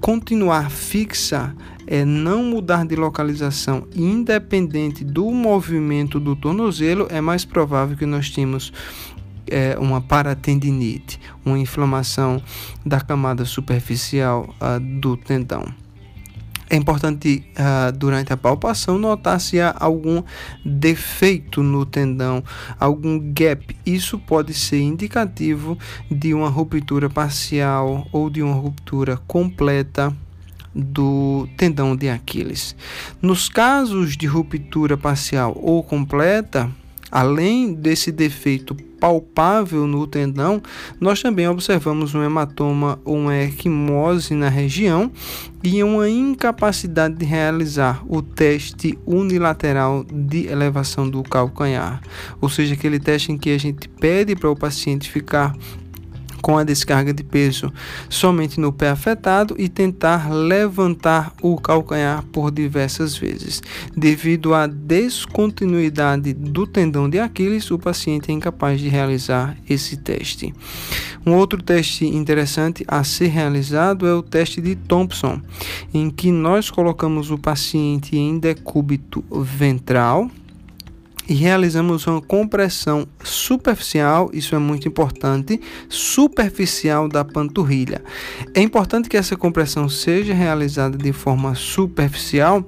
continuar 0.00 0.70
fixa, 0.70 1.54
é 1.86 2.04
não 2.04 2.44
mudar 2.44 2.86
de 2.86 2.94
localização 2.94 3.86
independente 3.94 5.04
do 5.04 5.30
movimento 5.30 6.20
do 6.20 6.36
tornozelo, 6.36 7.06
é 7.10 7.20
mais 7.20 7.44
provável 7.44 7.96
que 7.96 8.06
nós 8.06 8.30
temos 8.30 8.72
é, 9.46 9.76
uma 9.78 10.00
paratendinite, 10.00 11.18
uma 11.44 11.58
inflamação 11.58 12.42
da 12.84 13.00
camada 13.00 13.44
superficial 13.44 14.54
uh, 14.60 14.78
do 15.00 15.16
tendão. 15.16 15.64
É 16.70 16.76
importante 16.76 17.44
uh, 17.56 17.90
durante 17.96 18.32
a 18.32 18.36
palpação 18.36 18.98
notar 18.98 19.40
se 19.40 19.58
há 19.58 19.74
algum 19.78 20.22
defeito 20.64 21.62
no 21.62 21.86
tendão, 21.86 22.44
algum 22.78 23.18
gap. 23.32 23.74
Isso 23.86 24.18
pode 24.18 24.52
ser 24.52 24.80
indicativo 24.80 25.78
de 26.10 26.34
uma 26.34 26.50
ruptura 26.50 27.08
parcial 27.08 28.06
ou 28.12 28.28
de 28.28 28.42
uma 28.42 28.54
ruptura 28.54 29.16
completa 29.26 30.14
do 30.74 31.48
tendão 31.56 31.96
de 31.96 32.10
Aquiles. 32.10 32.76
Nos 33.22 33.48
casos 33.48 34.16
de 34.16 34.26
ruptura 34.26 34.96
parcial 34.96 35.56
ou 35.60 35.82
completa, 35.82 36.70
além 37.10 37.72
desse 37.72 38.12
defeito 38.12 38.74
palpável 38.98 39.86
no 39.86 40.06
tendão, 40.06 40.60
nós 41.00 41.22
também 41.22 41.48
observamos 41.48 42.14
um 42.14 42.22
hematoma 42.22 42.98
ou 43.04 43.16
uma 43.16 43.36
equimose 43.36 44.34
na 44.34 44.48
região 44.48 45.10
e 45.62 45.82
uma 45.82 46.08
incapacidade 46.08 47.14
de 47.14 47.24
realizar 47.24 48.02
o 48.08 48.20
teste 48.20 48.98
unilateral 49.06 50.04
de 50.04 50.46
elevação 50.46 51.08
do 51.08 51.22
calcanhar, 51.22 52.00
ou 52.40 52.48
seja, 52.48 52.74
aquele 52.74 52.98
teste 52.98 53.32
em 53.32 53.38
que 53.38 53.50
a 53.50 53.58
gente 53.58 53.88
pede 53.88 54.34
para 54.34 54.50
o 54.50 54.56
paciente 54.56 55.10
ficar 55.10 55.54
com 56.40 56.56
a 56.56 56.64
descarga 56.64 57.12
de 57.12 57.22
peso 57.22 57.72
somente 58.08 58.60
no 58.60 58.72
pé 58.72 58.90
afetado 58.90 59.54
e 59.58 59.68
tentar 59.68 60.30
levantar 60.30 61.32
o 61.42 61.56
calcanhar 61.56 62.24
por 62.32 62.50
diversas 62.50 63.16
vezes. 63.16 63.62
Devido 63.96 64.54
à 64.54 64.66
descontinuidade 64.66 66.32
do 66.32 66.66
tendão 66.66 67.08
de 67.08 67.18
Aquiles, 67.18 67.70
o 67.70 67.78
paciente 67.78 68.30
é 68.30 68.34
incapaz 68.34 68.80
de 68.80 68.88
realizar 68.88 69.56
esse 69.68 69.96
teste. 69.96 70.54
Um 71.26 71.34
outro 71.34 71.62
teste 71.62 72.06
interessante 72.06 72.84
a 72.88 73.04
ser 73.04 73.28
realizado 73.28 74.06
é 74.06 74.14
o 74.14 74.22
teste 74.22 74.60
de 74.60 74.74
Thompson, 74.74 75.40
em 75.92 76.10
que 76.10 76.30
nós 76.30 76.70
colocamos 76.70 77.30
o 77.30 77.38
paciente 77.38 78.16
em 78.16 78.38
decúbito 78.38 79.24
ventral 79.30 80.30
e 81.28 81.34
realizamos 81.34 82.06
uma 82.06 82.22
compressão 82.22 83.06
superficial, 83.22 84.30
isso 84.32 84.54
é 84.54 84.58
muito 84.58 84.88
importante, 84.88 85.60
superficial 85.88 87.06
da 87.06 87.22
panturrilha. 87.24 88.02
É 88.54 88.62
importante 88.62 89.08
que 89.08 89.16
essa 89.16 89.36
compressão 89.36 89.88
seja 89.88 90.32
realizada 90.32 90.96
de 90.96 91.12
forma 91.12 91.54
superficial, 91.54 92.66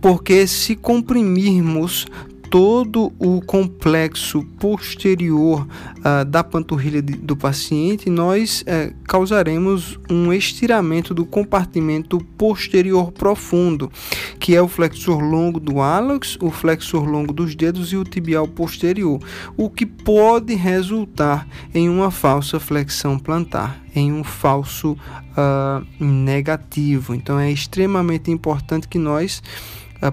porque 0.00 0.46
se 0.46 0.74
comprimirmos 0.74 2.06
todo 2.50 3.12
o 3.18 3.40
complexo 3.42 4.42
posterior 4.58 5.66
uh, 5.98 6.24
da 6.24 6.42
panturrilha 6.42 7.02
de, 7.02 7.14
do 7.14 7.36
paciente, 7.36 8.08
nós 8.08 8.62
uh, 8.62 8.94
causaremos 9.04 9.98
um 10.10 10.32
estiramento 10.32 11.12
do 11.12 11.26
compartimento 11.26 12.18
posterior 12.36 13.12
profundo, 13.12 13.90
que 14.38 14.54
é 14.54 14.62
o 14.62 14.68
flexor 14.68 15.20
longo 15.20 15.60
do 15.60 15.80
hálux, 15.80 16.38
o 16.40 16.50
flexor 16.50 17.04
longo 17.04 17.32
dos 17.32 17.54
dedos 17.54 17.92
e 17.92 17.96
o 17.96 18.04
tibial 18.04 18.48
posterior, 18.48 19.20
o 19.56 19.68
que 19.68 19.84
pode 19.84 20.54
resultar 20.54 21.46
em 21.74 21.88
uma 21.88 22.10
falsa 22.10 22.58
flexão 22.58 23.18
plantar, 23.18 23.82
em 23.94 24.12
um 24.12 24.24
falso 24.24 24.92
uh, 24.92 26.04
negativo. 26.04 27.14
Então 27.14 27.38
é 27.38 27.50
extremamente 27.50 28.30
importante 28.30 28.88
que 28.88 28.98
nós 28.98 29.42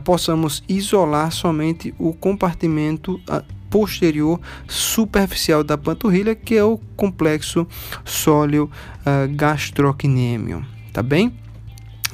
possamos 0.03 0.63
isolar 0.67 1.31
somente 1.31 1.93
o 1.99 2.13
compartimento 2.13 3.15
uh, 3.29 3.43
posterior 3.69 4.39
superficial 4.67 5.63
da 5.63 5.77
panturrilha, 5.77 6.33
que 6.33 6.55
é 6.55 6.63
o 6.63 6.77
complexo 6.95 7.67
sóleo 8.03 8.69
uh, 9.01 9.35
gastrocnêmio, 9.35 10.65
tá 10.93 11.03
bem? 11.03 11.44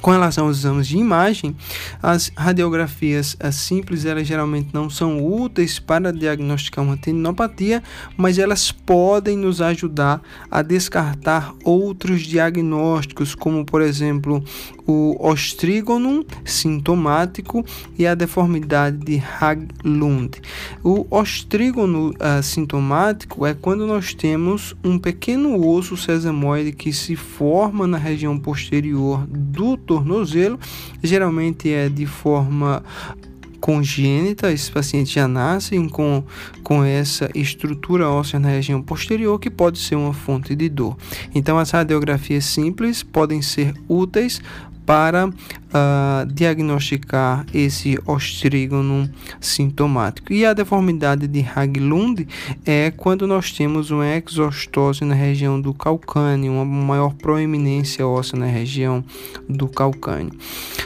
Com 0.01 0.11
relação 0.11 0.47
aos 0.47 0.59
exames 0.59 0.87
de 0.87 0.97
imagem, 0.97 1.55
as 2.01 2.31
radiografias 2.35 3.37
as 3.39 3.55
simples 3.55 4.03
elas 4.05 4.27
geralmente 4.27 4.69
não 4.73 4.89
são 4.89 5.23
úteis 5.23 5.77
para 5.77 6.11
diagnosticar 6.11 6.83
uma 6.83 6.97
tendinopatia, 6.97 7.83
mas 8.17 8.39
elas 8.39 8.71
podem 8.71 9.37
nos 9.37 9.61
ajudar 9.61 10.21
a 10.49 10.61
descartar 10.61 11.53
outros 11.63 12.21
diagnósticos, 12.21 13.35
como 13.35 13.63
por 13.63 13.81
exemplo 13.81 14.43
o 14.87 15.15
ostrígono 15.19 16.25
sintomático 16.43 17.63
e 17.97 18.05
a 18.05 18.15
deformidade 18.15 18.97
de 18.97 19.21
Haglund. 19.39 20.41
O 20.83 21.05
ostrígono 21.09 22.09
uh, 22.09 22.41
sintomático 22.41 23.45
é 23.45 23.53
quando 23.53 23.85
nós 23.85 24.13
temos 24.13 24.75
um 24.83 24.97
pequeno 24.97 25.65
osso 25.65 25.95
sesamoide 25.95 26.71
que 26.71 26.91
se 26.91 27.15
forma 27.15 27.85
na 27.85 27.97
região 27.97 28.37
posterior 28.37 29.25
do 29.27 29.77
tornozelo, 29.91 30.57
geralmente 31.03 31.69
é 31.69 31.89
de 31.89 32.05
forma 32.05 32.81
congênita, 33.59 34.49
esses 34.49 34.69
pacientes 34.69 35.11
já 35.11 35.27
nascem 35.27 35.87
com, 35.89 36.23
com 36.63 36.81
essa 36.81 37.29
estrutura 37.35 38.09
óssea 38.09 38.39
na 38.39 38.47
região 38.47 38.81
posterior 38.81 39.37
que 39.37 39.49
pode 39.49 39.79
ser 39.79 39.95
uma 39.95 40.13
fonte 40.13 40.55
de 40.55 40.69
dor. 40.69 40.97
Então, 41.35 41.59
as 41.59 41.71
radiografias 41.71 42.45
simples 42.45 43.03
podem 43.03 43.41
ser 43.41 43.73
úteis 43.89 44.41
para 44.85 45.27
uh, 45.27 46.25
diagnosticar 46.33 47.45
esse 47.53 47.97
ostrígono 48.05 49.09
sintomático. 49.39 50.33
E 50.33 50.45
a 50.45 50.53
deformidade 50.53 51.27
de 51.27 51.45
Haglund 51.55 52.27
é 52.65 52.91
quando 52.91 53.27
nós 53.27 53.51
temos 53.51 53.91
uma 53.91 54.07
exostose 54.07 55.03
na 55.05 55.15
região 55.15 55.59
do 55.59 55.73
calcâneo, 55.73 56.53
uma 56.53 56.65
maior 56.65 57.13
proeminência 57.13 58.05
óssea 58.05 58.37
na 58.37 58.47
região 58.47 59.03
do 59.47 59.67
calcâneo. 59.67 60.33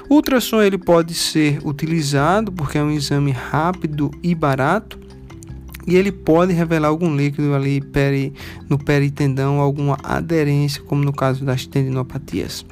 O 0.09 0.15
ultrassom 0.15 0.61
ele 0.61 0.77
pode 0.77 1.13
ser 1.13 1.59
utilizado 1.65 2.51
porque 2.51 2.77
é 2.77 2.83
um 2.83 2.91
exame 2.91 3.31
rápido 3.31 4.11
e 4.21 4.35
barato 4.35 4.99
e 5.87 5.95
ele 5.95 6.11
pode 6.11 6.51
revelar 6.51 6.87
algum 6.87 7.15
líquido 7.15 7.53
ali 7.53 7.79
peri, 7.79 8.33
no 8.67 8.77
peritendão, 8.77 9.59
alguma 9.59 9.97
aderência, 10.03 10.81
como 10.81 11.03
no 11.03 11.13
caso 11.13 11.45
das 11.45 11.65
tendinopatias. 11.65 12.65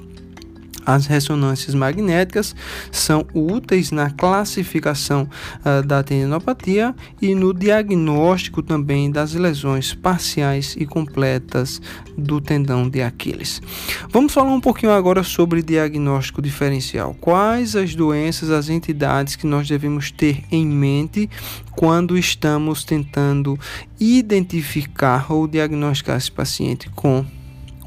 As 0.86 1.06
ressonâncias 1.06 1.74
magnéticas 1.76 2.56
são 2.92 3.26
úteis 3.34 3.92
na 3.92 4.10
classificação 4.10 5.28
uh, 5.60 5.86
da 5.86 6.04
tendinopatia 6.04 6.96
e 7.22 7.34
no 7.34 7.54
diagnóstico 7.54 8.62
também 8.62 9.12
das 9.12 9.34
lesões 9.34 9.94
parciais 9.94 10.76
e 10.78 10.86
completas 10.86 11.82
do 12.18 12.40
tendão 12.42 12.90
de 12.90 13.02
Aquiles. 13.02 13.62
Vamos 14.10 14.34
falar 14.34 14.52
um 14.52 14.62
pouquinho 14.62 14.92
agora 14.92 15.24
sobre 15.24 15.62
diagnóstico 15.62 16.42
diferencial. 16.42 17.16
Quais 17.20 17.76
as 17.76 17.96
doenças, 17.96 18.50
as 18.50 18.70
entidades 18.70 19.36
que 19.36 19.48
nós 19.48 19.68
devemos 19.68 20.12
ter 20.12 20.44
em 20.52 20.66
mente 20.66 21.30
quando 21.72 22.18
estamos 22.18 22.84
tentando 22.84 23.60
identificar 24.00 25.32
ou 25.32 25.48
diagnosticar 25.48 26.18
esse 26.18 26.32
paciente 26.32 26.90
com 26.90 27.26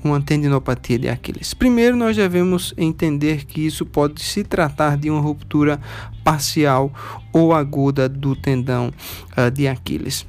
uma 0.07 0.21
tendinopatia 0.21 0.99
de 0.99 1.09
Aquiles. 1.09 1.55
Primeiro, 1.55 1.97
nós 1.97 2.17
devemos 2.17 2.75
entender 2.77 3.45
que 3.45 3.65
isso 3.65 3.85
pode 3.85 4.23
se 4.23 4.45
tratar 4.45 4.97
de 4.97 5.11
uma 5.11 5.21
ruptura 5.21 5.81
parcial 6.25 6.93
ou 7.33 7.53
aguda 7.53 8.09
do 8.09 8.35
tendão 8.35 8.93
uh, 9.37 9.51
de 9.51 9.69
Aquiles. 9.69 10.27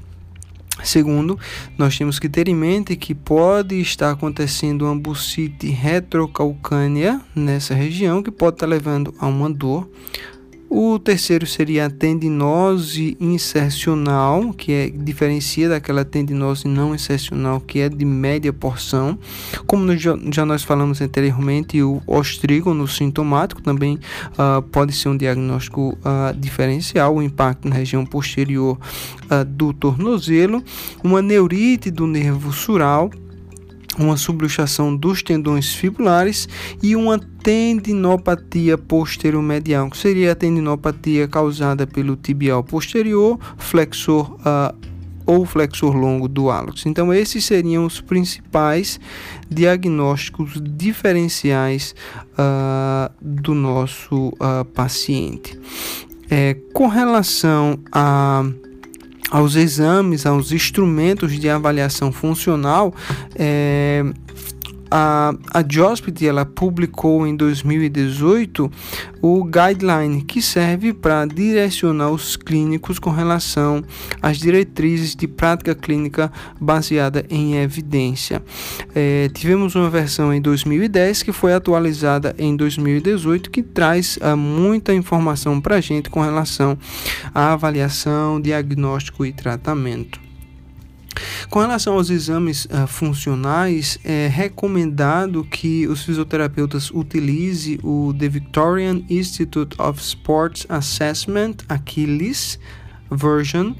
Segundo, 0.84 1.40
nós 1.78 1.98
temos 1.98 2.20
que 2.20 2.30
ter 2.30 2.48
em 2.48 2.56
mente 2.56 2.96
que 2.96 3.16
pode 3.16 3.80
estar 3.82 4.12
acontecendo 4.12 4.86
uma 4.86 4.96
bucite 4.96 5.68
retrocalcânea 5.70 7.20
nessa 7.36 7.74
região, 7.74 8.22
que 8.22 8.30
pode 8.30 8.58
estar 8.58 8.68
levando 8.68 9.14
a 9.20 9.26
uma 9.26 9.50
dor. 9.50 9.90
O 10.70 11.00
terceiro 11.00 11.48
seria 11.48 11.86
a 11.86 11.90
tendinose 11.90 13.16
insercional, 13.22 14.52
que 14.52 14.72
é 14.74 14.90
diferencia 14.90 15.70
daquela 15.70 16.04
tendinose 16.04 16.68
não 16.68 16.94
insercional, 16.94 17.62
que 17.62 17.80
é 17.80 17.88
de 17.88 18.04
média 18.04 18.52
porção. 18.52 19.18
Como 19.66 19.88
já 19.98 20.46
nós 20.46 20.64
falamos 20.64 21.00
anteriormente, 21.00 21.82
o 21.82 22.02
ostrígono 22.06 22.86
sintomático 22.86 23.62
também 23.62 23.96
uh, 24.34 24.62
pode 24.62 24.92
ser 24.92 25.08
um 25.08 25.16
diagnóstico 25.16 25.98
uh, 26.02 26.38
diferencial, 26.38 27.16
o 27.16 27.24
impacto 27.24 27.70
na 27.70 27.76
região 27.76 28.06
posterior 28.06 28.78
uh, 29.32 29.46
do 29.46 29.72
tornozelo, 29.72 30.62
uma 31.02 31.22
neurite 31.22 31.90
do 31.90 32.06
nervo 32.06 32.52
sural 32.52 33.10
uma 33.98 34.18
subluxação 34.18 34.96
dos 34.96 35.24
tendões 35.24 35.74
fibulares 35.74 36.48
e 36.82 36.96
uma 36.96 37.20
tendinopatia 37.20 38.78
posterior-medial, 38.78 39.90
que 39.90 39.98
seria 39.98 40.32
a 40.32 40.36
tendinopatia 40.36 41.28
causada 41.28 41.88
pelo 41.88 42.16
tibial 42.16 42.64
posterior, 42.64 43.40
flexor 43.58 44.34
uh, 44.36 44.76
ou 45.26 45.46
flexor 45.46 45.96
longo 45.96 46.28
do 46.28 46.50
hálux. 46.50 46.86
Então, 46.86 47.14
esses 47.14 47.44
seriam 47.44 47.86
os 47.86 48.00
principais 48.00 49.00
diagnósticos 49.50 50.54
diferenciais 50.62 51.94
uh, 52.34 53.12
do 53.22 53.54
nosso 53.54 54.30
uh, 54.30 54.64
paciente. 54.74 55.60
É, 56.30 56.56
com 56.74 56.88
relação 56.88 57.80
a 57.92 58.44
aos 59.30 59.56
exames, 59.56 60.26
aos 60.26 60.52
instrumentos 60.52 61.38
de 61.40 61.50
avaliação 61.50 62.12
funcional, 62.12 62.94
é, 63.36 64.04
a, 64.90 65.34
a 65.54 65.62
JOSPT 65.62 66.28
ela 66.28 66.46
publicou 66.46 67.26
em 67.28 67.36
2018 67.36 68.72
o 69.22 69.44
guideline 69.44 70.22
que 70.24 70.42
serve 70.42 70.94
para 70.94 71.26
direcionar 71.26 72.12
os 72.12 72.36
clínicos 72.36 73.00
com 73.00 73.10
relação 73.10 73.84
às 74.22 74.38
diretrizes 74.38 75.16
de 75.16 75.28
prática 75.28 75.76
clínica 75.76 76.32
baseada 76.60 77.26
em 77.30 77.56
evidência. 77.56 78.42
É, 78.96 79.30
tivemos 79.34 79.76
uma 79.76 79.90
versão 79.90 80.34
em 80.34 80.42
2010 80.42 81.24
que 81.24 81.32
foi 81.32 81.54
atualizada 81.54 82.36
em 82.38 82.56
2018 82.56 83.50
que 83.50 83.64
traz 83.64 84.18
uh, 84.18 84.38
muita 84.38 84.94
informação 84.94 85.60
para 85.60 85.76
a 85.76 85.82
gente 85.82 86.10
com 86.10 86.22
relação 86.22 86.78
à 87.34 87.54
avaliação, 87.54 88.40
diagnóstico 88.40 89.26
e 89.26 89.32
tratamento. 89.32 90.27
Com 91.50 91.60
relação 91.60 91.94
aos 91.94 92.10
exames 92.10 92.66
uh, 92.66 92.88
funcionais, 92.88 93.98
é 94.04 94.28
recomendado 94.28 95.44
que 95.44 95.88
os 95.88 96.04
fisioterapeutas 96.04 96.92
utilizem 96.92 97.80
o 97.84 98.14
The 98.18 98.30
Victorian 98.30 99.02
Institute 99.10 99.76
of 99.80 100.02
Sports 100.02 100.66
Assessment, 100.70 101.58
Achilles 101.70 102.60
Version, 103.10 103.74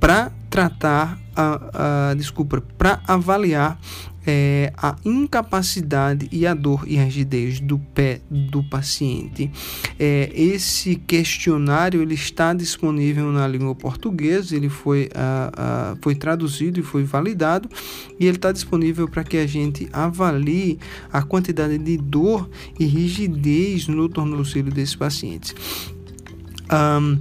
para 0.00 0.32
tratar, 0.50 1.18
a, 1.36 2.10
a 2.10 2.14
desculpa, 2.14 2.60
para 2.76 3.00
avaliar 3.06 3.78
é, 4.26 4.72
a 4.76 4.96
incapacidade 5.04 6.28
e 6.30 6.46
a 6.46 6.54
dor 6.54 6.84
e 6.86 6.98
a 6.98 7.04
rigidez 7.04 7.60
do 7.60 7.78
pé 7.78 8.20
do 8.30 8.62
paciente. 8.62 9.50
É, 9.98 10.30
esse 10.34 10.96
questionário 10.96 12.02
ele 12.02 12.14
está 12.14 12.52
disponível 12.52 13.30
na 13.32 13.46
língua 13.46 13.74
portuguesa, 13.74 14.56
ele 14.56 14.68
foi, 14.68 15.08
foi 16.00 16.14
traduzido 16.14 16.80
e 16.80 16.82
foi 16.82 17.04
validado 17.04 17.68
e 18.18 18.26
ele 18.26 18.36
está 18.36 18.52
disponível 18.52 19.08
para 19.08 19.24
que 19.24 19.36
a 19.36 19.46
gente 19.46 19.88
avalie 19.92 20.78
a 21.12 21.22
quantidade 21.22 21.78
de 21.78 21.96
dor 21.96 22.48
e 22.78 22.84
rigidez 22.84 23.86
no 23.88 24.08
tornozelo 24.08 24.70
desses 24.70 24.94
pacientes. 24.94 25.54
Um, 26.72 27.20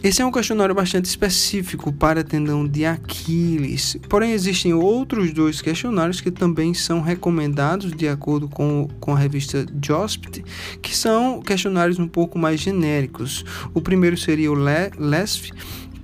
esse 0.00 0.22
é 0.22 0.26
um 0.26 0.30
questionário 0.30 0.74
bastante 0.74 1.06
específico 1.06 1.92
para 1.92 2.22
tendão 2.22 2.66
de 2.66 2.84
Aquiles, 2.84 3.96
porém 4.08 4.30
existem 4.30 4.72
outros 4.72 5.32
dois 5.32 5.60
questionários 5.60 6.20
que 6.20 6.30
também 6.30 6.72
são 6.72 7.00
recomendados 7.00 7.92
de 7.92 8.06
acordo 8.06 8.48
com, 8.48 8.88
com 9.00 9.12
a 9.12 9.18
revista 9.18 9.66
JOSPT, 9.84 10.44
que 10.80 10.96
são 10.96 11.42
questionários 11.42 11.98
um 11.98 12.06
pouco 12.06 12.38
mais 12.38 12.60
genéricos. 12.60 13.44
O 13.74 13.80
primeiro 13.80 14.16
seria 14.16 14.52
o 14.52 14.54
LESF, 14.54 15.52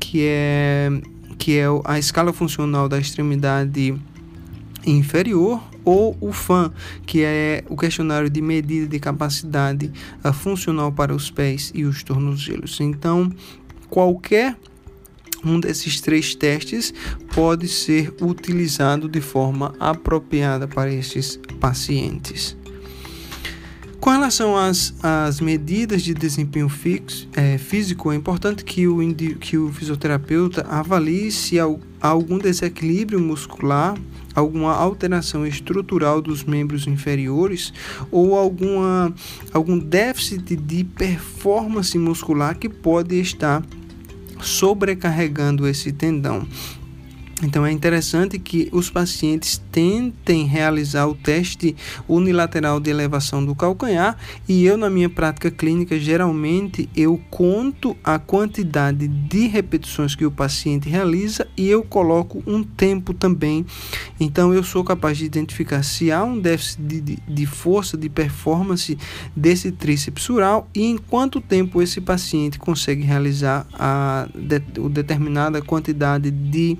que 0.00 0.22
é, 0.22 0.90
que 1.38 1.56
é 1.56 1.66
a 1.84 1.98
escala 1.98 2.32
funcional 2.32 2.88
da 2.88 2.98
extremidade 2.98 3.94
inferior 4.84 5.62
ou 5.88 6.14
o 6.20 6.33
FAN, 6.33 6.70
que 7.07 7.22
é 7.22 7.64
o 7.66 7.74
questionário 7.74 8.29
de 8.29 8.42
medida 8.42 8.87
de 8.87 9.01
capacidade 9.01 9.90
uh, 10.22 10.33
funcional 10.35 10.92
para 10.92 11.14
os 11.14 11.31
pés 11.31 11.72
e 11.74 11.85
os 11.85 12.03
tornozelos. 12.03 12.79
Então, 12.79 13.33
qualquer 13.88 14.55
um 15.42 15.59
desses 15.59 15.98
três 16.03 16.35
testes 16.35 16.92
pode 17.35 17.68
ser 17.68 18.14
utilizado 18.20 19.09
de 19.09 19.22
forma 19.22 19.74
apropriada 19.81 20.68
para 20.68 20.92
estes 20.92 21.40
pacientes. 21.59 22.55
Com 23.98 24.11
relação 24.11 24.57
às, 24.57 24.94
às 25.03 25.40
medidas 25.40 26.03
de 26.03 26.12
desempenho 26.12 26.68
fixo, 26.68 27.29
é, 27.35 27.57
físico, 27.57 28.12
é 28.12 28.14
importante 28.14 28.62
que 28.62 28.87
o, 28.87 28.98
que 29.40 29.57
o 29.57 29.72
fisioterapeuta 29.72 30.66
avalie 30.68 31.33
se 31.33 31.59
há 31.59 31.64
algum 32.01 32.38
desequilíbrio 32.38 33.18
muscular, 33.18 33.96
alguma 34.38 34.74
alteração 34.74 35.46
estrutural 35.46 36.22
dos 36.22 36.44
membros 36.44 36.87
inferiores 36.87 37.72
ou 38.11 38.37
alguma, 38.37 39.12
algum 39.53 39.79
déficit 39.79 40.57
de 40.57 40.85
performance 40.85 41.96
muscular 41.98 42.57
que 42.57 42.68
pode 42.68 43.20
estar 43.20 43.62
sobrecarregando 44.40 45.66
esse 45.66 45.92
tendão. 45.92 46.46
Então 47.42 47.64
é 47.64 47.70
interessante 47.70 48.37
que 48.37 48.68
os 48.72 48.90
pacientes 48.90 49.62
tentem 49.70 50.44
realizar 50.44 51.07
o 51.07 51.14
teste 51.14 51.77
unilateral 52.09 52.81
de 52.81 52.90
elevação 52.90 53.44
do 53.44 53.55
calcanhar 53.55 54.16
e 54.48 54.64
eu 54.64 54.77
na 54.77 54.90
minha 54.90 55.09
prática 55.09 55.48
clínica 55.48 56.01
geralmente 56.01 56.88
eu 56.96 57.20
conto 57.31 57.96
a 58.03 58.18
quantidade 58.18 59.07
de 59.07 59.46
repetições 59.46 60.16
que 60.16 60.27
o 60.27 60.33
paciente 60.33 60.88
realiza 60.88 61.46
e 61.57 61.68
eu 61.68 61.85
coloco 61.85 62.42
um 62.44 62.64
tempo 62.64 63.14
também. 63.14 63.64
Então 64.18 64.53
eu 64.53 64.64
sou 64.64 64.83
capaz 64.83 65.16
de 65.16 65.24
identificar 65.24 65.85
se 65.85 66.11
há 66.11 66.24
um 66.24 66.40
déficit 66.40 66.83
de, 66.83 67.01
de, 67.01 67.18
de 67.29 67.46
força, 67.46 67.96
de 67.96 68.09
performance 68.09 68.98
desse 69.37 69.70
tríceps 69.70 70.29
oral 70.29 70.68
e 70.74 70.85
em 70.85 70.98
quanto 70.98 71.40
tempo 71.40 71.81
esse 71.81 72.01
paciente 72.01 72.59
consegue 72.59 73.03
realizar 73.03 73.64
a 73.74 74.29
de, 74.35 74.59
determinada 74.88 75.62
quantidade 75.62 76.33
de 76.33 76.77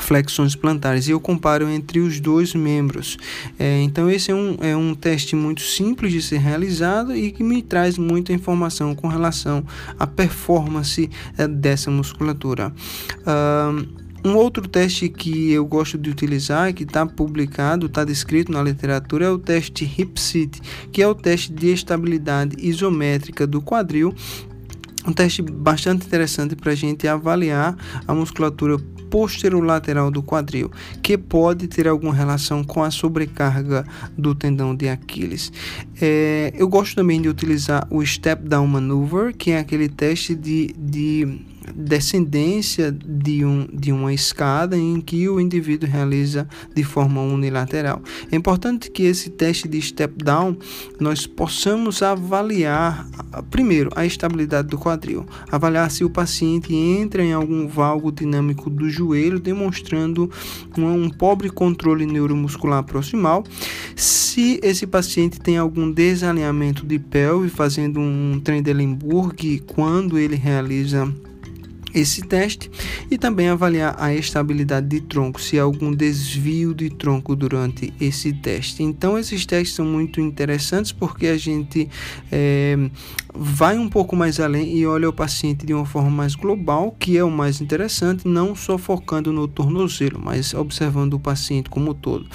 flexões 0.00 0.54
plantares 0.54 1.08
e 1.08 1.10
eu 1.10 1.20
comparo 1.20 1.68
entre 1.68 2.00
os 2.00 2.20
dois 2.20 2.54
membros. 2.54 3.16
É, 3.58 3.80
então, 3.82 4.10
esse 4.10 4.30
é 4.30 4.34
um, 4.34 4.56
é 4.60 4.76
um 4.76 4.94
teste 4.94 5.36
muito 5.36 5.62
simples 5.62 6.12
de 6.12 6.22
ser 6.22 6.38
realizado 6.38 7.14
e 7.14 7.30
que 7.30 7.42
me 7.42 7.62
traz 7.62 7.98
muita 7.98 8.32
informação 8.32 8.94
com 8.94 9.08
relação 9.08 9.64
à 9.98 10.06
performance 10.06 11.10
é, 11.36 11.46
dessa 11.46 11.90
musculatura. 11.90 12.72
Um 14.26 14.36
outro 14.36 14.66
teste 14.66 15.06
que 15.10 15.52
eu 15.52 15.66
gosto 15.66 15.98
de 15.98 16.08
utilizar, 16.08 16.72
que 16.72 16.84
está 16.84 17.04
publicado, 17.04 17.84
está 17.84 18.04
descrito 18.04 18.50
na 18.50 18.62
literatura, 18.62 19.26
é 19.26 19.30
o 19.30 19.38
teste 19.38 19.84
HipSit, 19.84 20.62
que 20.90 21.02
é 21.02 21.06
o 21.06 21.14
teste 21.14 21.52
de 21.52 21.70
estabilidade 21.70 22.56
isométrica 22.58 23.46
do 23.46 23.60
quadril. 23.60 24.14
Um 25.06 25.12
teste 25.12 25.42
bastante 25.42 26.06
interessante 26.06 26.56
para 26.56 26.72
a 26.72 26.74
gente 26.74 27.06
avaliar 27.06 27.76
a 28.08 28.14
musculatura 28.14 28.78
posterolateral 29.14 30.10
do 30.10 30.24
quadril, 30.24 30.72
que 31.00 31.16
pode 31.16 31.68
ter 31.68 31.86
alguma 31.86 32.12
relação 32.12 32.64
com 32.64 32.82
a 32.82 32.90
sobrecarga 32.90 33.86
do 34.18 34.34
tendão 34.34 34.74
de 34.74 34.88
Aquiles. 34.88 35.52
É, 36.02 36.52
eu 36.56 36.66
gosto 36.66 36.96
também 36.96 37.22
de 37.22 37.28
utilizar 37.28 37.86
o 37.90 38.04
Step 38.04 38.42
Down 38.42 38.66
Maneuver, 38.66 39.32
que 39.32 39.52
é 39.52 39.60
aquele 39.60 39.88
teste 39.88 40.34
de, 40.34 40.74
de 40.76 41.38
descendência 41.74 42.92
de, 42.92 43.44
um, 43.44 43.66
de 43.72 43.92
uma 43.92 44.12
escada 44.12 44.76
em 44.76 45.00
que 45.00 45.28
o 45.28 45.40
indivíduo 45.40 45.88
realiza 45.88 46.48
de 46.74 46.82
forma 46.82 47.20
unilateral. 47.20 48.02
É 48.30 48.36
importante 48.36 48.90
que 48.90 49.04
esse 49.04 49.30
teste 49.30 49.68
de 49.68 49.80
step 49.80 50.22
down 50.22 50.56
nós 51.00 51.26
possamos 51.26 52.02
avaliar 52.02 53.08
primeiro 53.50 53.90
a 53.94 54.04
estabilidade 54.04 54.68
do 54.68 54.78
quadril, 54.78 55.26
avaliar 55.50 55.90
se 55.90 56.04
o 56.04 56.10
paciente 56.10 56.74
entra 56.74 57.22
em 57.22 57.32
algum 57.32 57.66
valgo 57.66 58.12
dinâmico 58.12 58.68
do 58.68 58.88
joelho, 58.88 59.40
demonstrando 59.40 60.30
um, 60.76 61.04
um 61.04 61.10
pobre 61.10 61.50
controle 61.50 62.06
neuromuscular 62.06 62.82
proximal. 62.84 63.44
Se 63.96 64.58
esse 64.62 64.86
paciente 64.86 65.40
tem 65.40 65.56
algum 65.56 65.90
desalinhamento 65.90 66.84
de 66.86 66.98
pelve, 66.98 67.48
fazendo 67.48 68.00
um 68.00 68.40
Trendelenburg 68.42 69.62
quando 69.66 70.18
ele 70.18 70.36
realiza 70.36 71.12
esse 71.94 72.22
teste 72.22 72.70
e 73.10 73.16
também 73.16 73.48
avaliar 73.48 73.94
a 73.98 74.12
estabilidade 74.14 74.88
de 74.88 75.00
tronco, 75.00 75.40
se 75.40 75.58
há 75.58 75.62
algum 75.62 75.92
desvio 75.92 76.74
de 76.74 76.90
tronco 76.90 77.36
durante 77.36 77.92
esse 78.00 78.32
teste. 78.32 78.82
Então, 78.82 79.18
esses 79.18 79.46
testes 79.46 79.76
são 79.76 79.86
muito 79.86 80.20
interessantes 80.20 80.92
porque 80.92 81.28
a 81.28 81.38
gente 81.38 81.88
é, 82.30 82.76
vai 83.34 83.78
um 83.78 83.88
pouco 83.88 84.14
mais 84.14 84.38
além 84.38 84.76
e 84.76 84.86
olha 84.86 85.08
o 85.08 85.12
paciente 85.12 85.66
de 85.66 85.74
uma 85.74 85.86
forma 85.86 86.10
mais 86.10 86.34
global, 86.34 86.94
que 86.98 87.16
é 87.16 87.24
o 87.24 87.30
mais 87.30 87.60
interessante, 87.60 88.26
não 88.26 88.54
só 88.54 88.76
focando 88.76 89.32
no 89.32 89.46
tornozelo, 89.46 90.20
mas 90.22 90.54
observando 90.54 91.14
o 91.14 91.20
paciente 91.20 91.70
como 91.70 91.90
um 91.90 91.94
todo. 91.94 92.26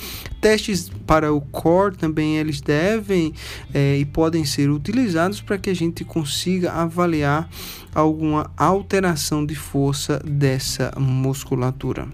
Testes 0.41 0.89
para 1.05 1.33
o 1.33 1.41
core 1.41 1.97
também 1.97 2.37
eles 2.37 2.61
devem 2.61 3.33
é, 3.73 3.97
e 3.97 4.05
podem 4.05 4.45
ser 4.45 4.69
utilizados 4.69 5.41
para 5.41 5.57
que 5.57 5.69
a 5.69 5.73
gente 5.73 6.03
consiga 6.03 6.71
avaliar 6.71 7.49
alguma 7.93 8.51
alteração 8.57 9.45
de 9.45 9.55
força 9.55 10.19
dessa 10.19 10.91
musculatura. 10.97 12.07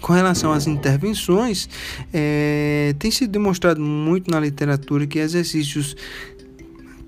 Com 0.00 0.12
relação 0.12 0.52
às 0.52 0.66
intervenções, 0.66 1.68
é, 2.12 2.94
tem 2.98 3.10
sido 3.10 3.30
demonstrado 3.30 3.80
muito 3.80 4.30
na 4.30 4.38
literatura 4.38 5.06
que 5.06 5.18
exercícios 5.18 5.96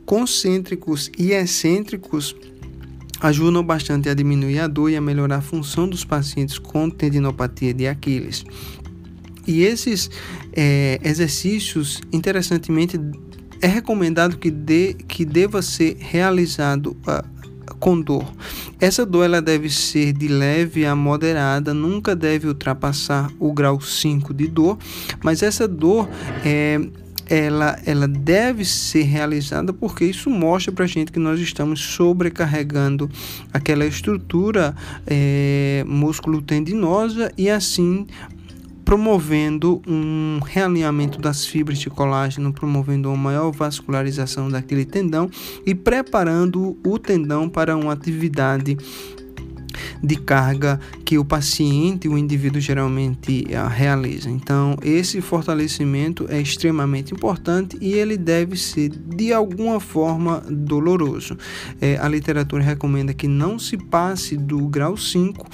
concêntricos 0.05 1.11
e 1.19 1.33
excêntricos 1.33 2.35
ajudam 3.21 3.63
bastante 3.63 4.09
a 4.09 4.15
diminuir 4.15 4.61
a 4.61 4.67
dor 4.67 4.91
e 4.91 4.97
a 4.97 5.01
melhorar 5.01 5.37
a 5.37 5.41
função 5.41 5.89
dos 5.89 6.05
pacientes 6.05 6.59
com 6.59 6.89
tendinopatia 6.89 7.75
de 7.75 7.87
Aquiles. 7.87 8.45
E 9.47 9.63
esses 9.63 10.11
é, 10.53 11.01
exercícios, 11.03 12.01
interessantemente, 12.13 12.99
é 13.61 13.67
recomendado 13.67 14.37
que, 14.37 14.51
de, 14.51 14.95
que 14.95 15.25
deva 15.25 15.63
ser 15.63 15.97
realizado 15.99 16.97
uh, 17.07 17.38
com 17.79 18.01
dor. 18.01 18.25
Essa 18.81 19.05
dor 19.05 19.25
ela 19.25 19.43
deve 19.43 19.69
ser 19.71 20.13
de 20.13 20.29
leve 20.29 20.87
a 20.87 20.95
moderada, 20.95 21.75
nunca 21.75 22.15
deve 22.15 22.47
ultrapassar 22.47 23.31
o 23.39 23.53
grau 23.53 23.81
5 23.81 24.33
de 24.35 24.47
dor, 24.47 24.79
mas 25.23 25.43
essa 25.43 25.67
dor 25.67 26.09
é 26.45 26.81
ela, 27.29 27.79
ela 27.85 28.09
deve 28.09 28.65
ser 28.65 29.03
realizada 29.03 29.73
porque 29.73 30.05
isso 30.05 30.31
mostra 30.31 30.73
para 30.73 30.85
a 30.85 30.89
gente 30.89 31.13
que 31.13 31.19
nós 31.19 31.39
estamos 31.39 31.81
sobrecarregando 31.81 33.11
aquela 33.53 33.85
estrutura 33.85 34.75
é, 35.07 35.85
músculo-tendinosa 35.87 37.31
e 37.37 37.51
assim 37.51 38.07
promovendo 38.89 39.83
um 39.87 40.41
realinhamento 40.43 41.21
das 41.21 41.45
fibras 41.45 41.79
de 41.79 41.91
colágeno, 41.91 42.55
promovendo 42.55 43.11
uma 43.11 43.19
maior 43.19 43.51
vascularização 43.51 44.49
daquele 44.49 44.87
tendão 44.87 45.29
e 45.67 45.75
preparando 45.75 46.75
o 46.83 46.99
tendão 46.99 47.51
para 47.51 47.77
uma 47.77 47.93
atividade 47.93 48.79
de 50.03 50.17
carga 50.17 50.81
que 51.05 51.19
o 51.19 51.25
paciente, 51.25 52.09
o 52.09 52.17
indivíduo 52.17 52.61
geralmente 52.61 53.47
uh, 53.49 53.69
realiza. 53.69 54.31
Então, 54.31 54.77
esse 54.83 55.21
fortalecimento 55.21 56.27
é 56.29 56.41
extremamente 56.41 57.15
importante 57.15 57.77
e 57.81 57.95
ele 57.95 58.17
deve 58.17 58.57
ser 58.57 58.91
de 58.91 59.33
alguma 59.33 59.81
forma 59.81 60.43
doloroso. 60.49 61.37
É, 61.81 61.97
a 61.99 62.09
literatura 62.09 62.63
recomenda 62.63 63.15
que 63.15 63.29
não 63.29 63.59
se 63.59 63.77
passe 63.77 64.37
do 64.37 64.67
grau 64.69 64.97
5. 64.97 65.47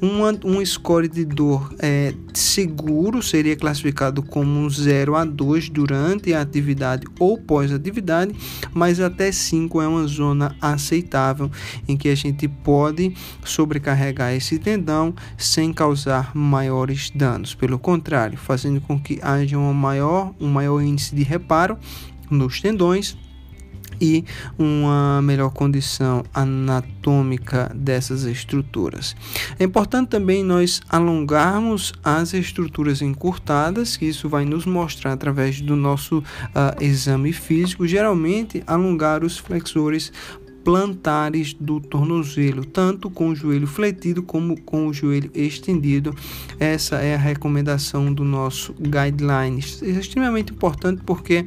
Uma, 0.00 0.32
um 0.44 0.64
score 0.64 1.08
de 1.08 1.26
dor 1.26 1.74
é, 1.78 2.14
seguro 2.32 3.22
seria 3.22 3.54
classificado 3.54 4.22
como 4.22 4.68
0 4.68 5.14
a 5.14 5.24
2 5.24 5.68
durante 5.68 6.32
a 6.32 6.40
atividade 6.40 7.06
ou 7.18 7.36
pós-atividade, 7.36 8.34
mas 8.72 8.98
até 8.98 9.30
5 9.30 9.82
é 9.82 9.86
uma 9.86 10.06
zona 10.06 10.56
aceitável 10.60 11.50
em 11.86 11.96
que 11.96 12.08
a 12.08 12.14
gente 12.14 12.48
pode 12.48 13.14
sobrecarregar 13.60 14.32
esse 14.32 14.58
tendão 14.58 15.14
sem 15.36 15.70
causar 15.70 16.34
maiores 16.34 17.10
danos. 17.14 17.54
Pelo 17.54 17.78
contrário, 17.78 18.38
fazendo 18.38 18.80
com 18.80 18.98
que 18.98 19.18
haja 19.22 19.58
uma 19.58 19.74
maior, 19.74 20.32
um 20.40 20.48
maior 20.48 20.80
índice 20.80 21.14
de 21.14 21.22
reparo 21.22 21.76
nos 22.30 22.58
tendões 22.58 23.18
e 24.00 24.24
uma 24.58 25.20
melhor 25.22 25.50
condição 25.50 26.24
anatômica 26.32 27.70
dessas 27.74 28.24
estruturas. 28.24 29.14
É 29.58 29.64
importante 29.64 30.08
também 30.08 30.42
nós 30.42 30.80
alongarmos 30.88 31.92
as 32.02 32.32
estruturas 32.32 33.02
encurtadas, 33.02 33.96
que 33.96 34.06
isso 34.06 34.28
vai 34.28 34.44
nos 34.44 34.64
mostrar 34.64 35.12
através 35.12 35.60
do 35.60 35.76
nosso 35.76 36.18
uh, 36.18 36.82
exame 36.82 37.32
físico, 37.32 37.86
geralmente 37.86 38.62
alongar 38.66 39.22
os 39.22 39.36
flexores 39.36 40.10
plantares 40.70 41.52
do 41.52 41.80
tornozelo, 41.80 42.64
tanto 42.64 43.10
com 43.10 43.30
o 43.30 43.34
joelho 43.34 43.66
fletido 43.66 44.22
como 44.22 44.56
com 44.60 44.86
o 44.86 44.94
joelho 44.94 45.28
estendido. 45.34 46.14
Essa 46.60 46.98
é 46.98 47.16
a 47.16 47.18
recomendação 47.18 48.14
do 48.14 48.24
nosso 48.24 48.72
guideline. 48.74 49.58
Isso 49.58 49.84
é 49.84 49.88
extremamente 49.88 50.52
importante 50.52 51.02
porque 51.04 51.44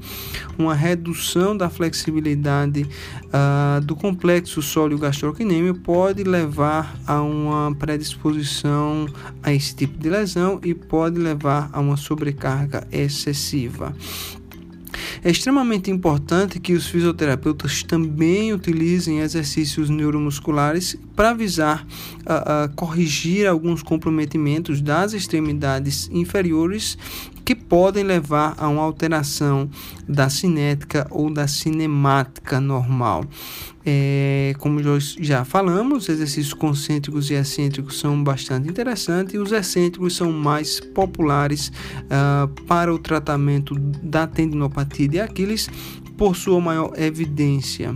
uma 0.57 0.75
redução 0.75 1.55
da 1.55 1.69
flexibilidade 1.69 2.81
uh, 2.81 3.79
do 3.86 3.95
complexo 3.95 4.62
sólio 4.62 4.97
gastrocnêmio 4.97 5.73
pode 5.73 6.25
levar 6.25 6.93
a 7.07 7.21
uma 7.21 7.73
predisposição 7.75 9.07
a 9.41 9.53
esse 9.53 9.73
tipo 9.73 9.97
de 9.97 10.09
lesão 10.09 10.59
e 10.62 10.73
pode 10.73 11.17
levar 11.17 11.69
a 11.71 11.79
uma 11.79 11.95
sobrecarga 11.95 12.86
excessiva. 12.91 13.95
É 15.25 15.31
extremamente 15.31 15.89
importante 15.89 16.59
que 16.59 16.73
os 16.73 16.86
fisioterapeutas 16.86 17.81
também 17.81 18.51
utilizem 18.51 19.19
exercícios 19.19 19.89
neuromusculares 19.89 20.97
para 21.15 21.33
visar 21.33 21.88
a, 22.25 22.63
a 22.63 22.67
corrigir 22.67 23.47
alguns 23.47 23.81
comprometimentos 23.81 24.81
das 24.81 25.13
extremidades 25.13 26.09
inferiores 26.12 26.97
que 27.45 27.56
podem 27.56 28.03
levar 28.03 28.56
a 28.58 28.67
uma 28.67 28.82
alteração 28.82 29.69
da 30.08 30.29
cinética 30.29 31.08
ou 31.10 31.29
da 31.29 31.47
cinemática 31.47 32.60
normal. 32.60 33.25
É, 33.86 34.53
como 34.60 34.79
já 34.99 35.43
falamos, 35.43 36.08
exercícios 36.08 36.53
concêntricos 36.53 37.29
e 37.29 37.34
excêntricos 37.34 37.99
são 37.99 38.23
bastante 38.23 38.69
interessantes 38.69 39.34
e 39.34 39.38
os 39.38 39.51
excêntricos 39.51 40.15
são 40.15 40.32
mais 40.32 40.79
populares 40.79 41.69
uh, 42.06 42.47
para 42.63 42.93
o 42.93 42.97
tratamento 42.97 43.75
da 43.75 44.25
tendinopatia 44.25 45.08
de 45.08 45.19
Aquiles 45.19 45.69
por 46.17 46.36
sua 46.36 46.62
maior 46.62 46.93
evidência. 46.97 47.93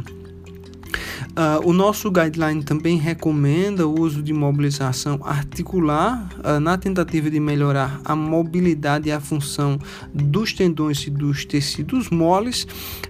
Uh, 1.37 1.69
o 1.69 1.71
nosso 1.71 2.09
guideline 2.09 2.63
também 2.63 2.97
recomenda 2.97 3.85
o 3.87 4.01
uso 4.01 4.23
de 4.23 4.33
mobilização 4.33 5.19
articular 5.23 6.27
uh, 6.39 6.59
na 6.59 6.79
tentativa 6.79 7.29
de 7.29 7.39
melhorar 7.39 8.01
a 8.03 8.15
mobilidade 8.15 9.09
e 9.09 9.11
a 9.11 9.19
função 9.19 9.77
dos 10.11 10.51
tendões 10.51 11.05
e 11.05 11.11
dos 11.11 11.45
tecidos 11.45 12.09
moles, 12.09 12.65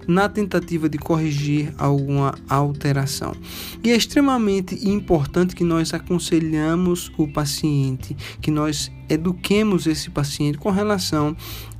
na 0.05 0.27
tentativa 0.27 0.89
de 0.89 0.97
corrigir 0.97 1.73
alguma 1.77 2.35
alteração. 2.49 3.33
E 3.81 3.91
é 3.91 3.95
extremamente 3.95 4.89
importante 4.89 5.55
que 5.55 5.63
nós 5.63 5.93
aconselhamos 5.93 7.09
o 7.17 7.29
paciente, 7.29 8.13
que 8.41 8.51
nós 8.51 8.91
eduquemos 9.07 9.87
esse 9.87 10.09
paciente 10.09 10.57
com 10.57 10.69
relação 10.69 11.33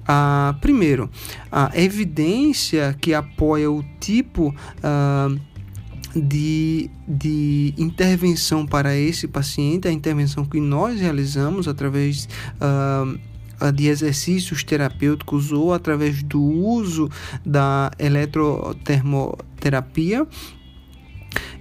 a, 0.07 0.55
primeiro, 0.61 1.09
a 1.51 1.71
evidência 1.75 2.95
que 3.01 3.13
apoia 3.13 3.69
o 3.69 3.83
tipo 3.99 4.49
uh, 4.49 5.39
de, 6.15 6.89
de 7.07 7.73
intervenção 7.77 8.65
para 8.65 8.95
esse 8.95 9.27
paciente, 9.27 9.87
a 9.87 9.91
intervenção 9.91 10.43
que 10.45 10.59
nós 10.59 10.99
realizamos 10.99 11.67
através 11.67 12.27
uh, 12.61 13.19
de 13.71 13.87
exercícios 13.87 14.63
terapêuticos 14.63 15.51
ou 15.51 15.71
através 15.73 16.21
do 16.23 16.41
uso 16.41 17.09
da 17.45 17.91
eletrotermoterapia. 17.99 20.25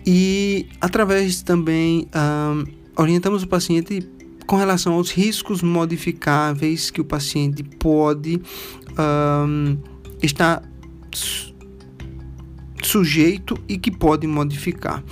E 0.05 0.69
através 0.81 1.43
também 1.43 2.09
uh, 2.15 2.65
orientamos 2.97 3.43
o 3.43 3.49
paciente 3.49 4.09
com 4.47 4.57
relação 4.57 4.95
aos 4.95 5.11
riscos 5.11 5.61
modificáveis 5.63 6.91
que 6.91 7.01
o 7.01 7.05
paciente 7.05 7.65
pode 7.65 8.37
uh, 8.37 9.79
estar 10.23 10.63
sujeito 12.87 13.57
e 13.69 13.77
que 13.77 13.91
pode 13.91 14.27
modificar. 14.27 15.03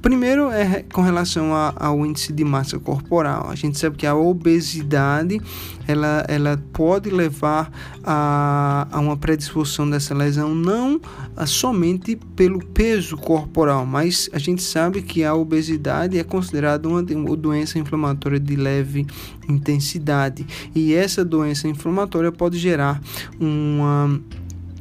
Primeiro 0.00 0.50
é 0.50 0.82
com 0.94 1.02
relação 1.02 1.54
a, 1.54 1.74
ao 1.76 2.06
índice 2.06 2.32
de 2.32 2.42
massa 2.42 2.78
corporal. 2.78 3.50
A 3.50 3.54
gente 3.54 3.78
sabe 3.78 3.98
que 3.98 4.06
a 4.06 4.14
obesidade 4.14 5.38
ela, 5.86 6.24
ela 6.26 6.62
pode 6.72 7.10
levar 7.10 7.70
a, 8.02 8.88
a 8.90 8.98
uma 8.98 9.16
predisposição 9.16 9.88
dessa 9.88 10.14
lesão 10.14 10.54
não 10.54 10.98
a, 11.36 11.44
somente 11.44 12.16
pelo 12.34 12.64
peso 12.64 13.14
corporal, 13.18 13.84
mas 13.84 14.30
a 14.32 14.38
gente 14.38 14.62
sabe 14.62 15.02
que 15.02 15.22
a 15.22 15.34
obesidade 15.34 16.18
é 16.18 16.24
considerada 16.24 16.88
uma, 16.88 17.02
uma 17.02 17.36
doença 17.36 17.78
inflamatória 17.78 18.40
de 18.40 18.56
leve 18.56 19.06
intensidade 19.46 20.46
e 20.74 20.94
essa 20.94 21.22
doença 21.22 21.68
inflamatória 21.68 22.32
pode 22.32 22.56
gerar 22.56 23.02
uma 23.38 24.18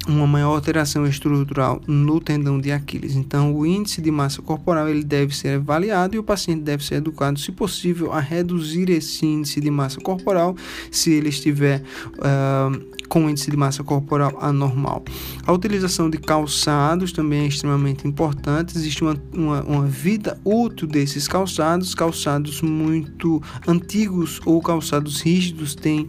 uma 0.10 0.28
maior 0.28 0.56
alteração 0.56 1.06
estrutural 1.06 1.82
no 1.88 2.20
tendão 2.20 2.60
de 2.60 2.72
Aquiles. 2.72 3.16
Então, 3.16 3.54
o 3.56 3.66
índice 3.66 4.02
de 4.02 4.12
massa 4.12 4.42
corporal 4.42 4.90
ele 4.90 5.04
deve 5.04 5.36
ser 5.36 5.56
avaliado 5.56 6.16
e 6.16 6.20
o 6.20 6.24
paciente 6.24 6.62
deve 6.62 6.84
ser 6.84 6.96
educado, 6.96 7.40
se 7.40 7.52
possível, 7.52 8.12
a 8.12 8.20
reduzir 8.20 8.90
esse 8.90 9.26
índice 9.26 9.62
de 9.62 9.70
massa 9.70 10.00
corporal 10.02 10.56
se 10.92 11.12
ele 11.12 11.30
estiver 11.30 11.84
uh, 12.18 13.00
com 13.08 13.30
índice 13.30 13.50
de 13.50 13.58
massa 13.58 13.84
corporal 13.84 14.38
anormal. 14.40 15.04
A 15.46 15.52
utilização 15.52 16.10
de 16.10 16.18
calçados 16.18 17.12
também 17.12 17.42
é 17.42 17.48
extremamente 17.48 18.08
importante. 18.08 18.78
Existe 18.78 19.04
uma, 19.04 19.22
uma, 19.34 19.62
uma 19.64 19.86
vida 19.86 20.40
útil 20.46 20.88
desses 20.88 21.28
calçados, 21.28 21.94
calçados 21.96 22.62
muito 22.62 23.42
antigos 23.68 24.40
ou 24.46 24.62
calçados 24.62 25.22
rígidos 25.22 25.76
têm 25.76 26.08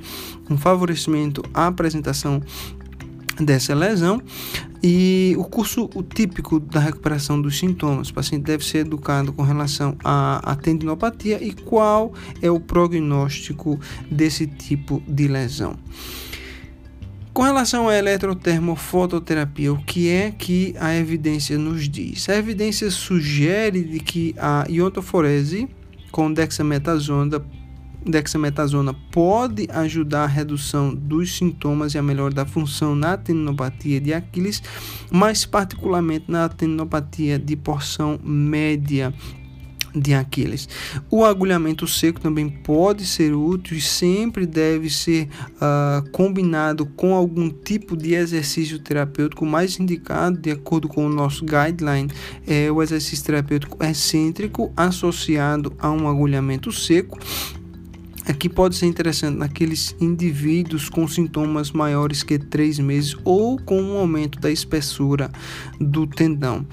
um 0.48 0.58
favorecimento 0.58 1.42
à 1.54 1.68
apresentação 1.68 2.42
dessa 3.38 3.74
lesão 3.74 4.20
e 4.82 5.34
o 5.38 5.44
curso 5.44 5.88
o 5.94 6.02
típico 6.02 6.58
da 6.58 6.80
recuperação 6.80 7.40
dos 7.40 7.58
sintomas. 7.58 8.08
O 8.08 8.14
paciente 8.14 8.44
deve 8.44 8.64
ser 8.64 8.78
educado 8.78 9.32
com 9.32 9.42
relação 9.42 9.96
à, 10.02 10.52
à 10.52 10.56
tendinopatia 10.56 11.42
e 11.42 11.52
qual 11.52 12.12
é 12.40 12.50
o 12.50 12.58
prognóstico 12.58 13.78
desse 14.10 14.46
tipo 14.46 15.02
de 15.06 15.28
lesão. 15.28 15.76
Com 17.32 17.42
relação 17.42 17.88
à 17.88 17.96
eletrotermofototerapia, 17.96 19.72
o 19.72 19.78
que 19.78 20.08
é 20.08 20.30
que 20.30 20.74
a 20.80 20.94
evidência 20.96 21.56
nos 21.56 21.88
diz? 21.88 22.28
A 22.28 22.36
evidência 22.36 22.90
sugere 22.90 23.84
de 23.84 24.00
que 24.00 24.34
a 24.36 24.66
iontoforese 24.68 25.68
com 26.10 26.32
dexametasona 26.32 27.40
dexametasona 28.04 28.94
pode 29.10 29.68
ajudar 29.70 30.24
a 30.24 30.26
redução 30.26 30.94
dos 30.94 31.36
sintomas 31.36 31.94
e 31.94 31.98
a 31.98 32.02
melhora 32.02 32.34
da 32.34 32.46
função 32.46 32.94
na 32.94 33.16
tendinopatia 33.16 34.00
de 34.00 34.12
Aquiles, 34.12 34.62
mas 35.10 35.44
particularmente 35.44 36.26
na 36.28 36.48
tendinopatia 36.48 37.38
de 37.38 37.56
porção 37.56 38.18
média 38.22 39.12
de 39.94 40.14
Aquiles. 40.14 40.68
O 41.10 41.24
agulhamento 41.24 41.86
seco 41.86 42.20
também 42.20 42.48
pode 42.48 43.04
ser 43.04 43.34
útil 43.34 43.76
e 43.76 43.80
sempre 43.80 44.46
deve 44.46 44.88
ser 44.88 45.28
uh, 45.56 46.08
combinado 46.10 46.86
com 46.86 47.14
algum 47.14 47.50
tipo 47.50 47.96
de 47.96 48.14
exercício 48.14 48.78
terapêutico 48.78 49.44
mais 49.44 49.78
indicado, 49.78 50.38
de 50.38 50.50
acordo 50.50 50.88
com 50.88 51.06
o 51.06 51.08
nosso 51.08 51.44
guideline, 51.44 52.10
é 52.46 52.70
o 52.70 52.82
exercício 52.82 53.24
terapêutico 53.24 53.82
excêntrico 53.84 54.72
associado 54.76 55.72
a 55.78 55.90
um 55.90 56.08
agulhamento 56.08 56.70
seco 56.72 57.18
Aqui 58.30 58.48
pode 58.48 58.76
ser 58.76 58.86
interessante 58.86 59.36
naqueles 59.36 59.96
indivíduos 60.00 60.88
com 60.88 61.08
sintomas 61.08 61.72
maiores 61.72 62.22
que 62.22 62.38
três 62.38 62.78
meses 62.78 63.16
ou 63.24 63.58
com 63.58 63.82
um 63.82 63.98
aumento 63.98 64.38
da 64.38 64.48
espessura 64.48 65.32
do 65.80 66.06
tendão. 66.06 66.64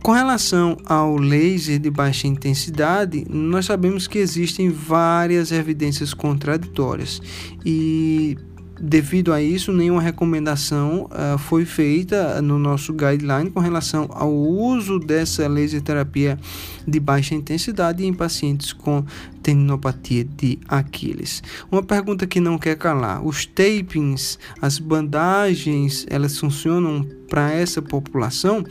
Com 0.00 0.12
relação 0.12 0.76
ao 0.86 1.16
laser 1.16 1.80
de 1.80 1.90
baixa 1.90 2.28
intensidade, 2.28 3.26
nós 3.28 3.66
sabemos 3.66 4.06
que 4.06 4.16
existem 4.16 4.70
várias 4.70 5.50
evidências 5.50 6.14
contraditórias 6.14 7.20
e 7.66 8.38
Devido 8.84 9.32
a 9.32 9.40
isso, 9.40 9.72
nenhuma 9.72 10.02
recomendação 10.02 11.04
uh, 11.04 11.38
foi 11.38 11.64
feita 11.64 12.42
no 12.42 12.58
nosso 12.58 12.92
guideline 12.92 13.48
com 13.48 13.60
relação 13.60 14.08
ao 14.10 14.34
uso 14.34 14.98
dessa 14.98 15.46
laser 15.46 15.80
terapia 15.80 16.36
de 16.84 16.98
baixa 16.98 17.32
intensidade 17.32 18.04
em 18.04 18.12
pacientes 18.12 18.72
com 18.72 19.04
tendinopatia 19.40 20.24
de 20.24 20.58
Aquiles. 20.66 21.44
Uma 21.70 21.84
pergunta 21.84 22.26
que 22.26 22.40
não 22.40 22.58
quer 22.58 22.76
calar: 22.76 23.24
os 23.24 23.46
tapings, 23.46 24.36
as 24.60 24.80
bandagens, 24.80 26.04
elas 26.10 26.36
funcionam 26.36 27.06
para 27.28 27.52
essa 27.52 27.80
população? 27.80 28.64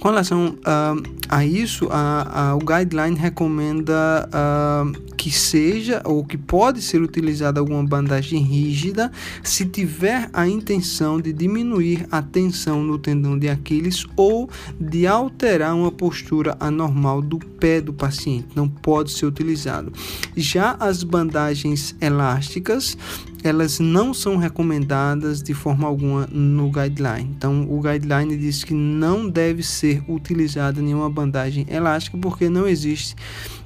Com 0.00 0.08
relação 0.08 0.50
uh, 0.58 1.02
a 1.28 1.44
isso, 1.44 1.88
a, 1.90 2.50
a, 2.50 2.54
o 2.54 2.60
guideline 2.60 3.16
recomenda 3.16 4.28
uh, 4.28 5.08
que 5.16 5.30
seja 5.32 6.00
ou 6.04 6.24
que 6.24 6.38
pode 6.38 6.80
ser 6.80 7.02
utilizada 7.02 7.58
alguma 7.58 7.82
bandagem 7.82 8.40
rígida 8.40 9.10
se 9.42 9.66
tiver 9.66 10.30
a 10.32 10.46
intenção 10.46 11.20
de 11.20 11.32
diminuir 11.32 12.06
a 12.12 12.22
tensão 12.22 12.84
no 12.84 12.96
tendão 12.96 13.36
de 13.36 13.48
Aquiles 13.48 14.06
ou 14.16 14.48
de 14.80 15.04
alterar 15.06 15.74
uma 15.74 15.90
postura 15.90 16.56
anormal 16.60 17.20
do 17.20 17.38
pé 17.38 17.80
do 17.80 17.92
paciente. 17.92 18.46
Não 18.54 18.68
pode 18.68 19.10
ser 19.10 19.26
utilizado. 19.26 19.92
Já 20.36 20.76
as 20.78 21.02
bandagens 21.02 21.96
elásticas, 22.00 22.96
elas 23.42 23.78
não 23.78 24.12
são 24.12 24.36
recomendadas 24.36 25.42
de 25.42 25.54
forma 25.54 25.86
alguma 25.86 26.26
no 26.26 26.70
guideline. 26.70 27.30
Então, 27.36 27.66
o 27.68 27.80
guideline 27.80 28.36
diz 28.36 28.64
que 28.64 28.74
não 28.74 29.28
deve 29.28 29.62
ser 29.62 30.02
utilizada 30.08 30.80
nenhuma 30.80 31.08
bandagem 31.08 31.66
elástica 31.68 32.18
porque 32.18 32.48
não 32.48 32.66
existe 32.66 33.14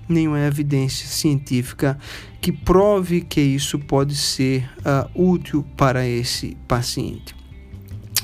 nenhuma 0.08 0.40
evidência 0.40 1.06
científica 1.06 1.98
que 2.40 2.52
prove 2.52 3.20
que 3.20 3.40
isso 3.40 3.78
pode 3.78 4.14
ser 4.14 4.68
uh, 4.80 5.08
útil 5.14 5.64
para 5.76 6.06
esse 6.06 6.56
paciente. 6.66 7.41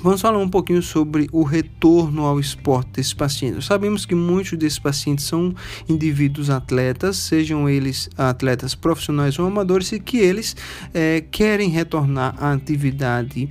Vamos 0.01 0.21
falar 0.21 0.39
um 0.39 0.49
pouquinho 0.49 0.81
sobre 0.81 1.29
o 1.33 1.43
retorno 1.43 2.25
ao 2.25 2.39
esporte 2.39 2.91
desses 2.93 3.13
pacientes. 3.13 3.65
Sabemos 3.65 4.07
que 4.07 4.15
muitos 4.15 4.57
desses 4.57 4.79
pacientes 4.79 5.25
são 5.25 5.53
indivíduos 5.89 6.51
atletas, 6.51 7.17
sejam 7.17 7.69
eles 7.69 8.09
atletas 8.17 8.77
profissionais 8.77 9.37
ou 9.41 9.47
amadores, 9.47 9.91
e 9.91 9.99
que 9.99 10.19
eles 10.19 10.55
é, 10.95 11.25
querem 11.33 11.69
retornar 11.69 12.37
à 12.39 12.53
atividade 12.53 13.49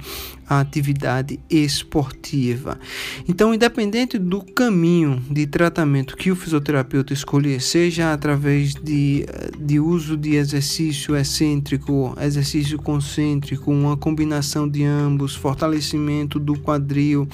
à 0.47 0.59
atividade 0.59 1.39
esportiva. 1.49 2.79
Então, 3.27 3.53
independente 3.53 4.17
do 4.17 4.41
caminho 4.41 5.21
de 5.29 5.45
tratamento 5.45 6.15
que 6.15 6.31
o 6.31 6.35
fisioterapeuta 6.35 7.13
escolher, 7.13 7.61
seja 7.61 8.13
através 8.13 8.73
de, 8.73 9.25
de 9.59 9.79
uso 9.79 10.15
de 10.15 10.35
exercício 10.35 11.15
excêntrico, 11.15 12.15
exercício 12.21 12.77
concêntrico, 12.77 13.71
uma 13.71 13.97
combinação 13.97 14.67
de 14.67 14.83
ambos, 14.83 15.35
fortalecimento 15.35 16.39
do 16.39 16.57
quadril, 16.59 17.27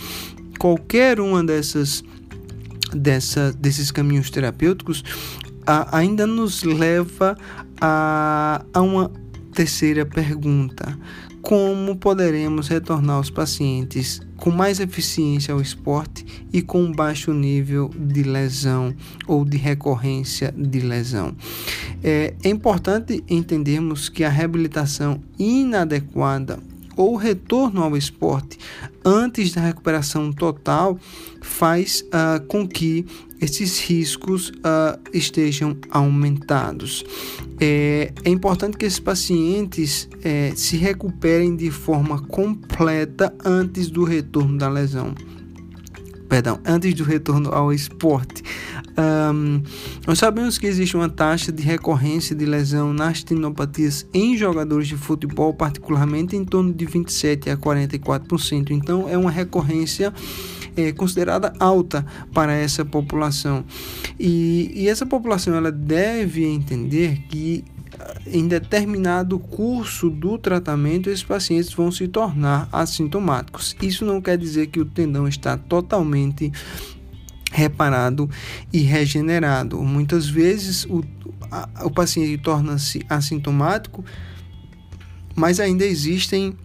qualquer 0.58 1.19
uma 1.19 1.43
dessas 1.43 2.04
dessa, 2.95 3.52
desses 3.54 3.91
caminhos 3.91 4.30
terapêuticos 4.30 5.04
a, 5.65 5.97
ainda 5.97 6.28
nos 6.28 6.63
leva 6.63 7.36
a, 7.80 8.63
a 8.73 8.82
uma 8.82 9.12
terceira 9.54 10.06
pergunta: 10.06 10.97
como 11.44 11.98
poderemos 11.98 12.70
retornar 12.70 13.20
os 13.20 13.30
pacientes 13.30 14.22
com 14.38 14.50
mais 14.50 14.80
eficiência 14.80 15.54
ao 15.54 15.60
esporte 15.60 16.26
e 16.54 16.62
com 16.62 16.90
baixo 16.90 17.34
nível 17.34 17.92
de 17.94 18.24
lesão 18.24 18.96
ou 19.28 19.44
de 19.44 19.58
recorrência 19.58 20.54
de 20.58 20.80
lesão? 20.80 21.36
É, 22.02 22.34
é 22.42 22.50
importante 22.50 23.22
entendermos 23.30 24.08
que 24.08 24.24
a 24.24 24.30
reabilitação 24.30 25.22
inadequada 25.38 26.60
ou 26.96 27.18
retorno 27.18 27.84
ao 27.84 27.98
esporte 27.98 28.58
antes 29.04 29.52
da 29.52 29.60
recuperação 29.60 30.32
total 30.32 30.98
faz 31.42 32.06
uh, 32.08 32.42
com 32.48 32.66
que 32.66 33.06
esses 33.44 33.80
riscos 33.80 34.50
uh, 34.50 35.00
estejam 35.14 35.76
aumentados. 35.92 37.04
É, 37.60 38.14
é, 38.24 38.30
importante 38.30 38.78
que 38.78 38.86
esses 38.86 39.00
pacientes 39.00 40.08
é, 40.24 40.54
se 40.56 40.78
recuperem 40.78 41.56
de 41.56 41.70
forma 41.70 42.22
completa 42.22 43.34
antes 43.44 43.90
do 43.90 44.04
retorno 44.06 44.58
da 44.58 44.70
lesão. 44.70 45.14
Perdão, 46.30 46.60
antes 46.66 46.94
do 46.94 47.04
retorno 47.04 47.54
ao 47.54 47.74
esporte. 47.74 48.42
Um, 48.98 49.62
nós 50.08 50.20
sabemos 50.20 50.58
que 50.58 50.66
existe 50.66 50.96
uma 50.96 51.10
taxa 51.10 51.52
de 51.52 51.62
recorrência 51.62 52.36
de 52.36 52.46
lesão 52.46 52.94
nas 52.94 53.24
tendinopatias 53.24 54.08
em 54.14 54.38
jogadores 54.38 54.88
de 54.88 54.96
futebol, 54.96 55.54
particularmente 55.54 56.36
em 56.36 56.46
torno 56.46 56.74
de 56.74 56.86
27 56.86 57.50
a 57.50 57.58
44%. 57.58 58.72
Então, 58.72 59.10
é 59.10 59.18
uma 59.18 59.32
recorrência 59.32 60.14
é, 60.76 60.92
considerada 60.92 61.54
alta 61.60 62.06
para 62.34 62.54
essa 62.54 62.84
população. 62.84 63.64
E, 64.20 64.72
e 64.74 64.88
essa 64.88 65.06
população 65.06 65.56
ela 65.56 65.72
deve 65.72 66.46
entender 66.46 67.20
que 67.30 67.64
ah, 68.00 68.16
em 68.26 68.48
determinado 68.48 69.38
curso 69.40 70.10
do 70.10 70.38
tratamento, 70.38 71.10
esses 71.10 71.24
pacientes 71.24 71.74
vão 71.74 71.92
se 71.92 72.08
tornar 72.08 72.68
assintomáticos. 72.72 73.76
Isso 73.82 74.06
não 74.06 74.22
quer 74.22 74.38
dizer 74.38 74.68
que 74.68 74.80
o 74.80 74.86
tendão 74.86 75.28
está 75.28 75.58
totalmente 75.58 76.52
reparado 77.52 78.30
e 78.72 78.80
regenerado. 78.80 79.82
Muitas 79.82 80.28
vezes 80.28 80.86
o, 80.86 81.04
a, 81.52 81.86
o 81.86 81.92
paciente 81.92 82.42
torna-se 82.42 83.06
assintomático, 83.08 84.04
mas 85.36 85.60
ainda 85.60 85.86
existem 85.86 86.56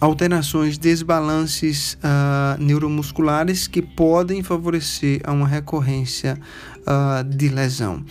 alterações, 0.00 0.78
desbalances 0.78 1.98
uh, 2.02 2.62
neuromusculares 2.62 3.68
que 3.68 3.82
podem 3.82 4.42
favorecer 4.42 5.20
a 5.24 5.32
uma 5.32 5.46
recorrência 5.46 6.38
uh, 6.80 7.22
de 7.22 7.48
lesão. 7.48 8.02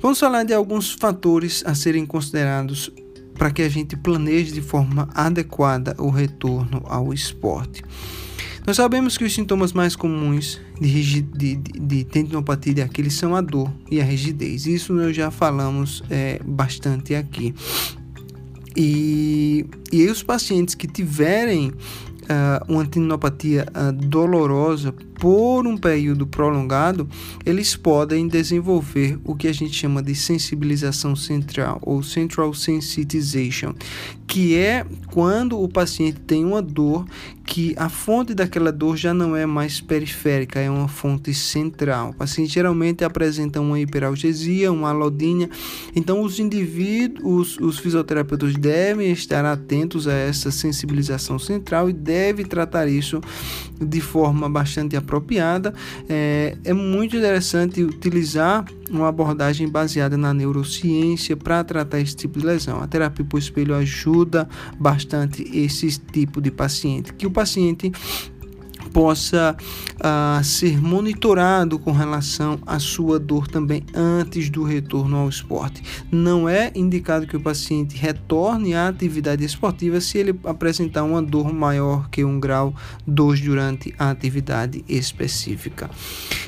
Vamos 0.00 0.20
falar 0.20 0.44
de 0.44 0.52
alguns 0.52 0.92
fatores 0.92 1.62
a 1.66 1.74
serem 1.74 2.04
considerados 2.04 2.92
para 3.38 3.50
que 3.50 3.62
a 3.62 3.68
gente 3.68 3.96
planeje 3.96 4.52
de 4.52 4.62
forma 4.62 5.08
adequada 5.14 5.94
o 5.98 6.10
retorno 6.10 6.82
ao 6.86 7.12
esporte. 7.12 7.82
Nós 8.66 8.76
sabemos 8.76 9.16
que 9.16 9.24
os 9.24 9.32
sintomas 9.32 9.72
mais 9.72 9.94
comuns 9.94 10.60
de, 10.80 11.22
de, 11.22 11.54
de 11.54 12.04
tendinopatia 12.04 12.74
de 12.74 12.82
Aquiles 12.82 13.14
são 13.14 13.36
a 13.36 13.40
dor 13.40 13.72
e 13.88 14.00
a 14.00 14.04
rigidez. 14.04 14.66
Isso 14.66 14.92
nós 14.92 15.14
já 15.14 15.30
falamos 15.30 16.02
é, 16.10 16.40
bastante 16.44 17.14
aqui. 17.14 17.54
E, 18.76 19.64
e 19.90 20.06
os 20.06 20.22
pacientes 20.22 20.74
que 20.74 20.86
tiverem 20.86 21.68
uh, 21.68 22.72
uma 22.72 22.84
tendinopatia 22.84 23.66
uh, 23.74 23.92
dolorosa 23.92 24.94
por 25.18 25.66
um 25.66 25.76
período 25.76 26.26
prolongado, 26.26 27.08
eles 27.44 27.74
podem 27.74 28.28
desenvolver 28.28 29.18
o 29.24 29.34
que 29.34 29.48
a 29.48 29.52
gente 29.52 29.74
chama 29.74 30.02
de 30.02 30.14
sensibilização 30.14 31.16
central 31.16 31.78
ou 31.82 32.02
central 32.02 32.52
sensitization, 32.54 33.74
que 34.26 34.56
é 34.56 34.84
quando 35.12 35.60
o 35.60 35.68
paciente 35.68 36.20
tem 36.20 36.44
uma 36.44 36.60
dor 36.60 37.06
que 37.46 37.74
a 37.78 37.88
fonte 37.88 38.34
daquela 38.34 38.72
dor 38.72 38.96
já 38.96 39.14
não 39.14 39.36
é 39.36 39.46
mais 39.46 39.80
periférica, 39.80 40.58
é 40.58 40.68
uma 40.68 40.88
fonte 40.88 41.32
central. 41.32 42.10
O 42.10 42.14
paciente 42.14 42.52
geralmente 42.52 43.04
apresenta 43.04 43.60
uma 43.60 43.78
hiperalgesia, 43.78 44.72
uma 44.72 44.90
alodínia. 44.90 45.48
Então, 45.94 46.22
os 46.22 46.40
indivíduos, 46.40 47.56
os 47.60 47.78
fisioterapeutas 47.78 48.54
devem 48.54 49.12
estar 49.12 49.44
atentos 49.44 50.08
a 50.08 50.12
essa 50.12 50.50
sensibilização 50.50 51.38
central 51.38 51.88
e 51.88 51.92
devem 51.92 52.44
tratar 52.44 52.88
isso 52.88 53.20
de 53.80 54.00
forma 54.00 54.48
bastante 54.48 54.96
apropriada. 54.96 55.72
É, 56.08 56.56
é 56.64 56.72
muito 56.72 57.16
interessante 57.16 57.82
utilizar 57.82 58.64
uma 58.90 59.08
abordagem 59.08 59.68
baseada 59.68 60.16
na 60.16 60.32
neurociência 60.32 61.36
para 61.36 61.62
tratar 61.64 62.00
esse 62.00 62.14
tipo 62.14 62.38
de 62.38 62.46
lesão. 62.46 62.80
A 62.80 62.86
terapia 62.86 63.24
por 63.24 63.38
espelho 63.38 63.74
ajuda 63.74 64.48
bastante 64.78 65.42
esse 65.56 65.98
tipo 65.98 66.40
de 66.40 66.50
paciente. 66.50 67.12
Que 67.12 67.26
o 67.26 67.30
paciente 67.30 67.92
possa 68.96 69.54
uh, 69.96 70.42
ser 70.42 70.80
monitorado 70.80 71.78
com 71.78 71.92
relação 71.92 72.58
à 72.64 72.78
sua 72.78 73.18
dor 73.18 73.46
também 73.46 73.82
antes 73.94 74.48
do 74.48 74.62
retorno 74.62 75.18
ao 75.18 75.28
esporte. 75.28 75.82
Não 76.10 76.48
é 76.48 76.72
indicado 76.74 77.26
que 77.26 77.36
o 77.36 77.40
paciente 77.40 77.94
retorne 77.94 78.72
à 78.72 78.88
atividade 78.88 79.44
esportiva 79.44 80.00
se 80.00 80.16
ele 80.16 80.40
apresentar 80.44 81.02
uma 81.04 81.22
dor 81.22 81.52
maior 81.52 82.08
que 82.08 82.24
um 82.24 82.40
grau 82.40 82.74
2 83.06 83.42
durante 83.42 83.94
a 83.98 84.08
atividade 84.08 84.82
específica. 84.88 85.90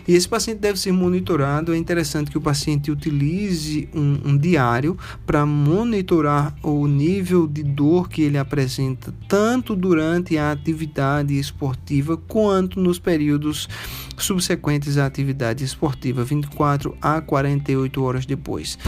E 0.08 0.14
esse 0.14 0.26
paciente 0.26 0.60
deve 0.60 0.80
ser 0.80 0.90
monitorado. 0.90 1.74
É 1.74 1.76
interessante 1.76 2.30
que 2.30 2.38
o 2.38 2.40
paciente 2.40 2.90
utilize 2.90 3.90
um, 3.94 4.30
um 4.30 4.38
diário 4.38 4.96
para 5.26 5.44
monitorar 5.44 6.54
o 6.62 6.86
nível 6.86 7.46
de 7.46 7.62
dor 7.62 8.08
que 8.08 8.22
ele 8.22 8.38
apresenta, 8.38 9.12
tanto 9.28 9.76
durante 9.76 10.38
a 10.38 10.50
atividade 10.50 11.38
esportiva 11.38 12.16
quanto 12.38 12.78
nos 12.78 13.00
períodos 13.00 13.68
subsequentes 14.16 14.96
à 14.96 15.06
atividade 15.06 15.64
esportiva, 15.64 16.22
24 16.22 16.96
a 17.02 17.20
48 17.20 18.00
horas 18.00 18.24
depois. 18.24 18.78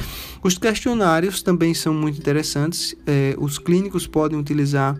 Os 0.40 0.56
questionários 0.56 1.42
também 1.42 1.74
são 1.74 1.92
muito 1.92 2.16
interessantes. 2.16 2.94
Eh, 3.04 3.34
os 3.38 3.58
clínicos 3.58 4.06
podem 4.06 4.38
utilizar 4.38 4.96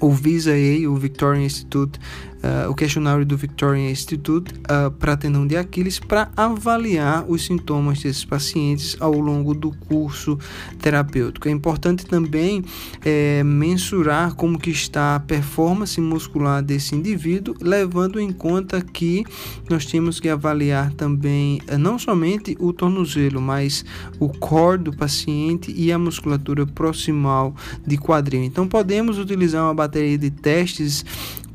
o 0.00 0.10
VISA-A, 0.10 0.88
o 0.88 0.96
Victorian 0.96 1.44
Institute 1.44 2.00
uh, 2.42 2.70
o 2.70 2.74
questionário 2.74 3.24
do 3.24 3.36
Victorian 3.36 3.90
Institute 3.90 4.54
uh, 4.54 4.90
para 4.90 5.16
tendão 5.16 5.46
de 5.46 5.56
Aquiles 5.56 5.98
para 5.98 6.30
avaliar 6.36 7.24
os 7.28 7.44
sintomas 7.44 8.02
desses 8.02 8.24
pacientes 8.24 8.96
ao 9.00 9.12
longo 9.12 9.54
do 9.54 9.72
curso 9.88 10.38
terapêutico. 10.80 11.48
É 11.48 11.50
importante 11.50 12.06
também 12.06 12.64
é, 13.04 13.42
mensurar 13.42 14.34
como 14.34 14.58
que 14.58 14.70
está 14.70 15.16
a 15.16 15.20
performance 15.20 16.00
muscular 16.00 16.62
desse 16.62 16.94
indivíduo, 16.94 17.54
levando 17.60 18.20
em 18.20 18.32
conta 18.32 18.80
que 18.80 19.24
nós 19.68 19.86
temos 19.86 20.20
que 20.20 20.28
avaliar 20.28 20.92
também 20.92 21.60
não 21.78 21.98
somente 21.98 22.56
o 22.58 22.72
tornozelo, 22.72 23.40
mas 23.40 23.84
o 24.18 24.28
core 24.28 24.82
do 24.82 24.92
paciente 24.92 25.72
e 25.76 25.92
a 25.92 25.98
musculatura 25.98 26.66
proximal 26.66 27.54
de 27.86 27.96
quadril. 27.96 28.42
Então 28.42 28.66
podemos 28.68 29.18
utilizar 29.18 29.64
uma 29.64 29.74
bateria 29.74 30.18
de 30.18 30.30
testes 30.30 31.04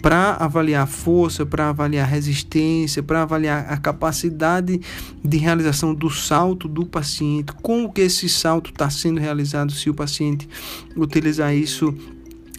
para 0.01 0.33
avaliar 0.33 0.87
força, 0.87 1.45
para 1.45 1.69
avaliar 1.69 2.07
resistência, 2.07 3.03
para 3.03 3.21
avaliar 3.21 3.65
a 3.69 3.77
capacidade 3.77 4.81
de 5.23 5.37
realização 5.37 5.93
do 5.93 6.09
salto 6.09 6.67
do 6.67 6.85
paciente, 6.85 7.53
como 7.61 7.91
que 7.91 8.01
esse 8.01 8.27
salto 8.27 8.71
está 8.71 8.89
sendo 8.89 9.19
realizado, 9.19 9.71
se 9.71 9.89
o 9.89 9.93
paciente 9.93 10.47
utilizar 10.95 11.55
isso 11.55 11.93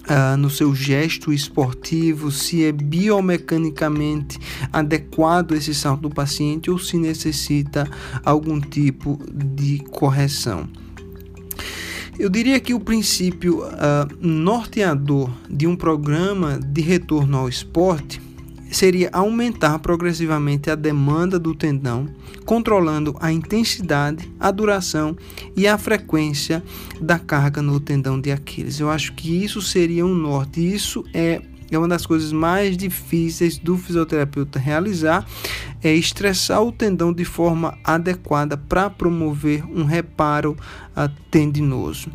Uh, 0.02 0.36
no 0.36 0.50
seu 0.50 0.74
gesto 0.74 1.32
esportivo, 1.32 2.32
se 2.32 2.64
é 2.64 2.72
biomecanicamente 2.72 4.36
adequado 4.72 5.52
esse 5.52 5.72
salto 5.72 6.00
do 6.00 6.10
paciente 6.10 6.68
ou 6.68 6.76
se 6.76 6.98
necessita 6.98 7.88
algum 8.24 8.60
tipo 8.60 9.20
de 9.32 9.78
correção. 9.92 10.68
Eu 12.22 12.30
diria 12.30 12.60
que 12.60 12.72
o 12.72 12.78
princípio 12.78 13.64
uh, 13.64 14.08
norteador 14.20 15.28
de 15.50 15.66
um 15.66 15.74
programa 15.74 16.56
de 16.56 16.80
retorno 16.80 17.36
ao 17.36 17.48
esporte 17.48 18.22
seria 18.70 19.10
aumentar 19.12 19.80
progressivamente 19.80 20.70
a 20.70 20.76
demanda 20.76 21.36
do 21.36 21.52
tendão, 21.52 22.08
controlando 22.46 23.16
a 23.18 23.32
intensidade, 23.32 24.32
a 24.38 24.52
duração 24.52 25.16
e 25.56 25.66
a 25.66 25.76
frequência 25.76 26.62
da 27.00 27.18
carga 27.18 27.60
no 27.60 27.80
tendão 27.80 28.20
de 28.20 28.30
Aquiles. 28.30 28.78
Eu 28.78 28.88
acho 28.88 29.14
que 29.14 29.42
isso 29.42 29.60
seria 29.60 30.06
um 30.06 30.14
norte. 30.14 30.60
Isso 30.60 31.04
é 31.12 31.42
é 31.74 31.78
uma 31.78 31.88
das 31.88 32.06
coisas 32.06 32.32
mais 32.32 32.76
difíceis 32.76 33.58
do 33.58 33.76
fisioterapeuta 33.76 34.58
realizar 34.58 35.26
é 35.82 35.92
estressar 35.94 36.62
o 36.62 36.70
tendão 36.70 37.12
de 37.12 37.24
forma 37.24 37.76
adequada 37.82 38.56
para 38.56 38.88
promover 38.90 39.64
um 39.64 39.84
reparo 39.84 40.56
uh, 40.96 41.08
tendinoso. 41.30 42.10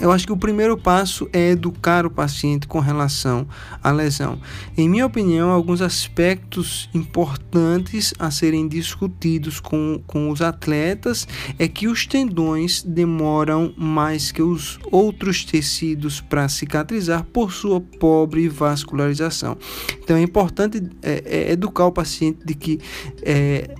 Eu 0.00 0.10
acho 0.10 0.26
que 0.26 0.32
o 0.32 0.36
primeiro 0.36 0.78
passo 0.78 1.28
é 1.30 1.50
educar 1.50 2.06
o 2.06 2.10
paciente 2.10 2.66
com 2.66 2.80
relação 2.80 3.46
à 3.82 3.90
lesão. 3.90 4.40
Em 4.76 4.88
minha 4.88 5.04
opinião, 5.04 5.50
alguns 5.50 5.82
aspectos 5.82 6.88
importantes 6.94 8.14
a 8.18 8.30
serem 8.30 8.66
discutidos 8.66 9.60
com, 9.60 10.00
com 10.06 10.30
os 10.30 10.40
atletas 10.40 11.28
é 11.58 11.68
que 11.68 11.86
os 11.86 12.06
tendões 12.06 12.82
demoram 12.82 13.74
mais 13.76 14.32
que 14.32 14.40
os 14.40 14.78
outros 14.90 15.44
tecidos 15.44 16.20
para 16.20 16.48
cicatrizar 16.48 17.24
por 17.24 17.52
sua 17.52 17.80
pobre 17.80 18.48
vascularização. 18.48 19.58
Então 20.02 20.16
é 20.16 20.22
importante 20.22 20.82
é, 21.02 21.22
é, 21.26 21.52
educar 21.52 21.84
o 21.84 21.92
paciente 21.92 22.38
de 22.44 22.54
que 22.54 22.80
é, 23.22 23.74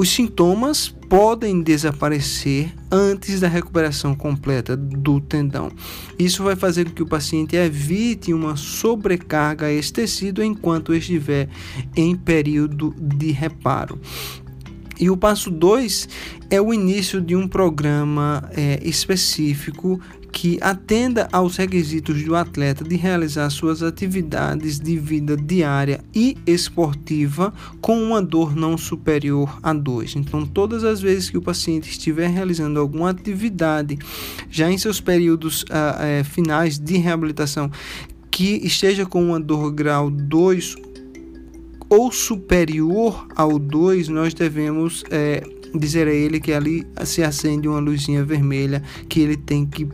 os 0.00 0.08
sintomas 0.08 0.88
podem 0.88 1.60
desaparecer 1.60 2.72
antes 2.90 3.38
da 3.38 3.48
recuperação 3.48 4.14
completa 4.14 4.74
do 4.74 5.20
tendão. 5.20 5.70
Isso 6.18 6.42
vai 6.42 6.56
fazer 6.56 6.86
com 6.86 6.92
que 6.92 7.02
o 7.02 7.06
paciente 7.06 7.54
evite 7.54 8.32
uma 8.32 8.56
sobrecarga 8.56 9.66
a 9.66 9.72
esse 9.72 9.92
tecido 9.92 10.42
enquanto 10.42 10.94
estiver 10.94 11.50
em 11.94 12.16
período 12.16 12.94
de 12.98 13.30
reparo. 13.30 14.00
E 14.98 15.10
o 15.10 15.18
passo 15.18 15.50
2 15.50 16.08
é 16.48 16.58
o 16.58 16.72
início 16.72 17.20
de 17.20 17.36
um 17.36 17.46
programa 17.46 18.50
é, 18.56 18.80
específico 18.82 20.00
que 20.32 20.58
atenda 20.60 21.28
aos 21.32 21.56
requisitos 21.56 22.22
do 22.22 22.34
atleta 22.34 22.84
de 22.84 22.96
realizar 22.96 23.50
suas 23.50 23.82
atividades 23.82 24.78
de 24.78 24.96
vida 24.96 25.36
diária 25.36 26.00
e 26.14 26.36
esportiva 26.46 27.52
com 27.80 28.00
uma 28.02 28.22
dor 28.22 28.54
não 28.54 28.78
superior 28.78 29.58
a 29.62 29.72
2. 29.72 30.16
Então, 30.16 30.46
todas 30.46 30.84
as 30.84 31.00
vezes 31.00 31.30
que 31.30 31.38
o 31.38 31.42
paciente 31.42 31.90
estiver 31.90 32.28
realizando 32.28 32.78
alguma 32.78 33.10
atividade, 33.10 33.98
já 34.50 34.70
em 34.70 34.78
seus 34.78 35.00
períodos 35.00 35.62
uh, 35.62 35.66
uh, 35.66 36.24
finais 36.24 36.78
de 36.78 36.96
reabilitação, 36.96 37.70
que 38.30 38.60
esteja 38.64 39.04
com 39.04 39.22
uma 39.22 39.40
dor 39.40 39.70
grau 39.72 40.10
2 40.10 40.76
ou 41.88 42.12
superior 42.12 43.26
ao 43.34 43.58
2, 43.58 44.08
nós 44.08 44.32
devemos 44.32 45.02
é, 45.10 45.42
dizer 45.74 46.06
a 46.06 46.12
ele 46.12 46.38
que 46.38 46.52
ali 46.52 46.86
se 47.04 47.22
acende 47.22 47.66
uma 47.66 47.80
luzinha 47.80 48.24
vermelha, 48.24 48.82
que 49.08 49.20
ele 49.20 49.36
tem 49.36 49.66
que 49.66 49.88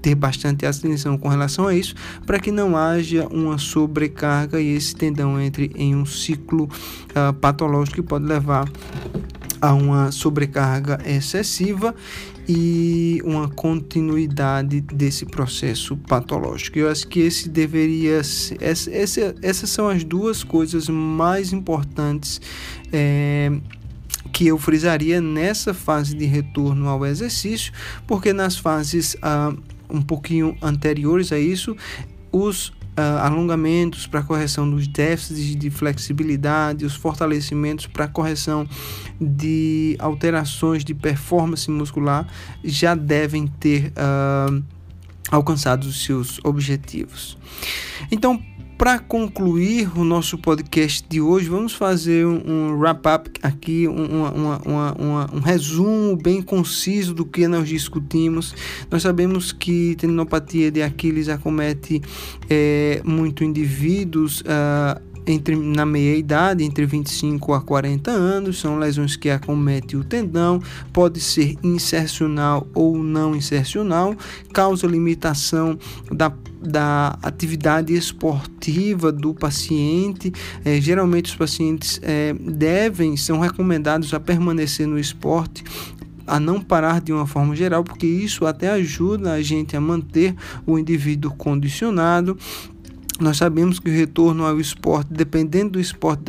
ter 0.00 0.14
bastante 0.14 0.64
atenção 0.64 1.16
com 1.18 1.28
relação 1.28 1.66
a 1.66 1.74
isso, 1.74 1.94
para 2.26 2.38
que 2.38 2.50
não 2.50 2.76
haja 2.76 3.26
uma 3.28 3.58
sobrecarga 3.58 4.60
e 4.60 4.74
esse 4.74 4.94
tendão 4.94 5.40
entre 5.40 5.70
em 5.74 5.94
um 5.94 6.06
ciclo 6.06 6.64
uh, 6.64 7.32
patológico 7.34 7.96
que 7.96 8.02
pode 8.02 8.24
levar 8.24 8.68
a 9.60 9.74
uma 9.74 10.12
sobrecarga 10.12 11.00
excessiva 11.04 11.94
e 12.48 13.20
uma 13.24 13.48
continuidade 13.48 14.80
desse 14.80 15.26
processo 15.26 15.96
patológico. 15.96 16.78
Eu 16.78 16.90
acho 16.90 17.06
que 17.06 17.20
esse 17.20 17.48
deveria 17.48 18.16
essa, 18.16 18.90
essas 19.42 19.68
são 19.68 19.88
as 19.88 20.02
duas 20.02 20.42
coisas 20.42 20.88
mais 20.88 21.52
importantes 21.52 22.40
é, 22.90 23.52
que 24.32 24.46
eu 24.46 24.56
frisaria 24.56 25.20
nessa 25.20 25.74
fase 25.74 26.14
de 26.14 26.24
retorno 26.24 26.88
ao 26.88 27.04
exercício, 27.04 27.72
porque 28.06 28.32
nas 28.32 28.56
fases 28.56 29.16
ah, 29.20 29.52
um 29.90 30.02
pouquinho 30.02 30.56
anteriores 30.62 31.32
a 31.32 31.38
isso, 31.38 31.76
os 32.32 32.76
Uh, 32.98 33.16
alongamentos 33.20 34.08
para 34.08 34.24
correção 34.24 34.68
dos 34.68 34.88
déficits 34.88 35.54
de 35.54 35.70
flexibilidade, 35.70 36.84
os 36.84 36.96
fortalecimentos 36.96 37.86
para 37.86 38.08
correção 38.08 38.68
de 39.20 39.94
alterações 40.00 40.84
de 40.84 40.94
performance 40.94 41.70
muscular 41.70 42.26
já 42.64 42.96
devem 42.96 43.46
ter 43.46 43.92
uh, 43.92 44.64
alcançado 45.30 45.84
os 45.84 46.04
seus 46.04 46.40
objetivos. 46.42 47.38
Então, 48.10 48.42
para 48.78 49.00
concluir 49.00 49.90
o 49.98 50.04
nosso 50.04 50.38
podcast 50.38 51.04
de 51.08 51.20
hoje, 51.20 51.48
vamos 51.48 51.74
fazer 51.74 52.24
um, 52.24 52.40
um 52.46 52.78
wrap-up 52.78 53.28
aqui, 53.42 53.88
um, 53.88 54.04
uma, 54.04 54.62
uma, 54.62 54.92
uma, 54.92 55.30
um 55.34 55.40
resumo 55.40 56.16
bem 56.16 56.40
conciso 56.40 57.12
do 57.12 57.26
que 57.26 57.48
nós 57.48 57.68
discutimos. 57.68 58.54
Nós 58.88 59.02
sabemos 59.02 59.50
que 59.50 59.96
tendinopatia 59.96 60.70
de 60.70 60.80
Aquiles 60.80 61.28
acomete 61.28 62.00
é, 62.48 63.02
muito 63.04 63.42
indivíduos. 63.42 64.42
Uh, 64.42 65.07
entre, 65.28 65.54
na 65.54 65.84
meia 65.84 66.16
idade, 66.16 66.64
entre 66.64 66.86
25 66.86 67.52
a 67.52 67.60
40 67.60 68.10
anos, 68.10 68.58
são 68.58 68.78
lesões 68.78 69.14
que 69.14 69.28
acometem 69.28 69.98
o 69.98 70.04
tendão, 70.04 70.60
pode 70.92 71.20
ser 71.20 71.56
insercional 71.62 72.66
ou 72.74 72.96
não 72.96 73.36
insercional, 73.36 74.16
causa 74.52 74.86
limitação 74.86 75.78
da 76.10 76.32
da 76.60 77.16
atividade 77.22 77.94
esportiva 77.94 79.12
do 79.12 79.32
paciente. 79.32 80.32
É, 80.64 80.80
geralmente 80.80 81.26
os 81.26 81.36
pacientes 81.36 82.00
é, 82.02 82.34
devem, 82.34 83.16
são 83.16 83.38
recomendados 83.38 84.12
a 84.12 84.18
permanecer 84.18 84.84
no 84.84 84.98
esporte 84.98 85.62
a 86.28 86.38
não 86.38 86.60
parar 86.60 87.00
de 87.00 87.12
uma 87.12 87.26
forma 87.26 87.56
geral, 87.56 87.82
porque 87.82 88.06
isso 88.06 88.44
até 88.44 88.68
ajuda 88.68 89.32
a 89.32 89.42
gente 89.42 89.76
a 89.76 89.80
manter 89.80 90.34
o 90.66 90.78
indivíduo 90.78 91.32
condicionado 91.34 92.36
nós 93.18 93.36
sabemos 93.36 93.80
que 93.80 93.90
o 93.90 93.92
retorno 93.92 94.44
ao 94.44 94.60
esporte, 94.60 95.12
dependendo 95.12 95.72
do 95.72 95.80
esporte, 95.80 96.22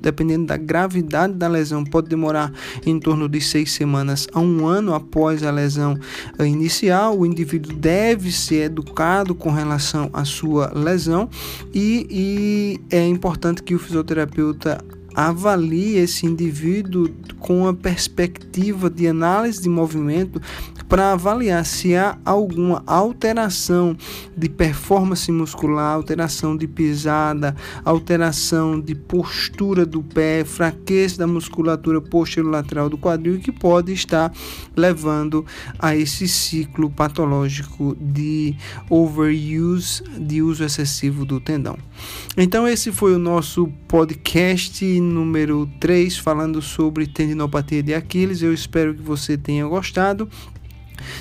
dependendo 0.00 0.46
da 0.46 0.56
gravidade 0.56 1.34
da 1.34 1.48
lesão, 1.48 1.84
pode 1.84 2.08
demorar 2.08 2.52
em 2.86 2.98
torno 3.00 3.28
de 3.28 3.40
seis 3.40 3.72
semanas 3.72 4.28
a 4.32 4.38
um 4.38 4.66
ano 4.66 4.94
após 4.94 5.42
a 5.42 5.50
lesão 5.50 5.98
eh, 6.38 6.46
inicial. 6.46 7.18
O 7.18 7.26
indivíduo 7.26 7.74
deve 7.74 8.30
ser 8.30 8.66
educado 8.66 9.34
com 9.34 9.50
relação 9.50 10.10
à 10.12 10.24
sua 10.24 10.72
lesão 10.74 11.28
e, 11.74 12.06
e 12.10 12.80
é 12.94 13.06
importante 13.06 13.62
que 13.62 13.74
o 13.74 13.78
fisioterapeuta 13.78 14.84
avalie 15.14 15.96
esse 15.96 16.26
indivíduo 16.26 17.10
com 17.40 17.66
a 17.66 17.74
perspectiva 17.74 18.88
de 18.88 19.08
análise 19.08 19.60
de 19.60 19.68
movimento 19.68 20.40
para 20.88 21.12
avaliar 21.12 21.64
se 21.64 21.94
há 21.94 22.16
alguma 22.24 22.82
alteração 22.86 23.96
de 24.36 24.48
performance 24.48 25.30
muscular, 25.30 25.94
alteração 25.94 26.56
de 26.56 26.66
pisada, 26.66 27.54
alteração 27.84 28.80
de 28.80 28.94
postura 28.94 29.84
do 29.84 30.02
pé, 30.02 30.44
fraqueza 30.44 31.18
da 31.18 31.26
musculatura 31.26 32.02
lateral 32.44 32.88
do 32.88 32.96
quadril 32.96 33.38
que 33.38 33.52
pode 33.52 33.92
estar 33.92 34.32
levando 34.76 35.44
a 35.78 35.94
esse 35.94 36.26
ciclo 36.26 36.88
patológico 36.90 37.96
de 38.00 38.56
overuse, 38.88 40.02
de 40.18 40.42
uso 40.42 40.64
excessivo 40.64 41.24
do 41.24 41.40
tendão. 41.40 41.76
Então 42.36 42.66
esse 42.66 42.90
foi 42.92 43.14
o 43.14 43.18
nosso 43.18 43.68
podcast 43.86 44.84
número 45.00 45.68
3 45.80 46.16
falando 46.18 46.62
sobre 46.62 47.06
tendinopatia 47.06 47.82
de 47.82 47.94
Aquiles. 47.94 48.42
Eu 48.42 48.54
espero 48.54 48.94
que 48.94 49.02
você 49.02 49.36
tenha 49.36 49.66
gostado. 49.66 50.28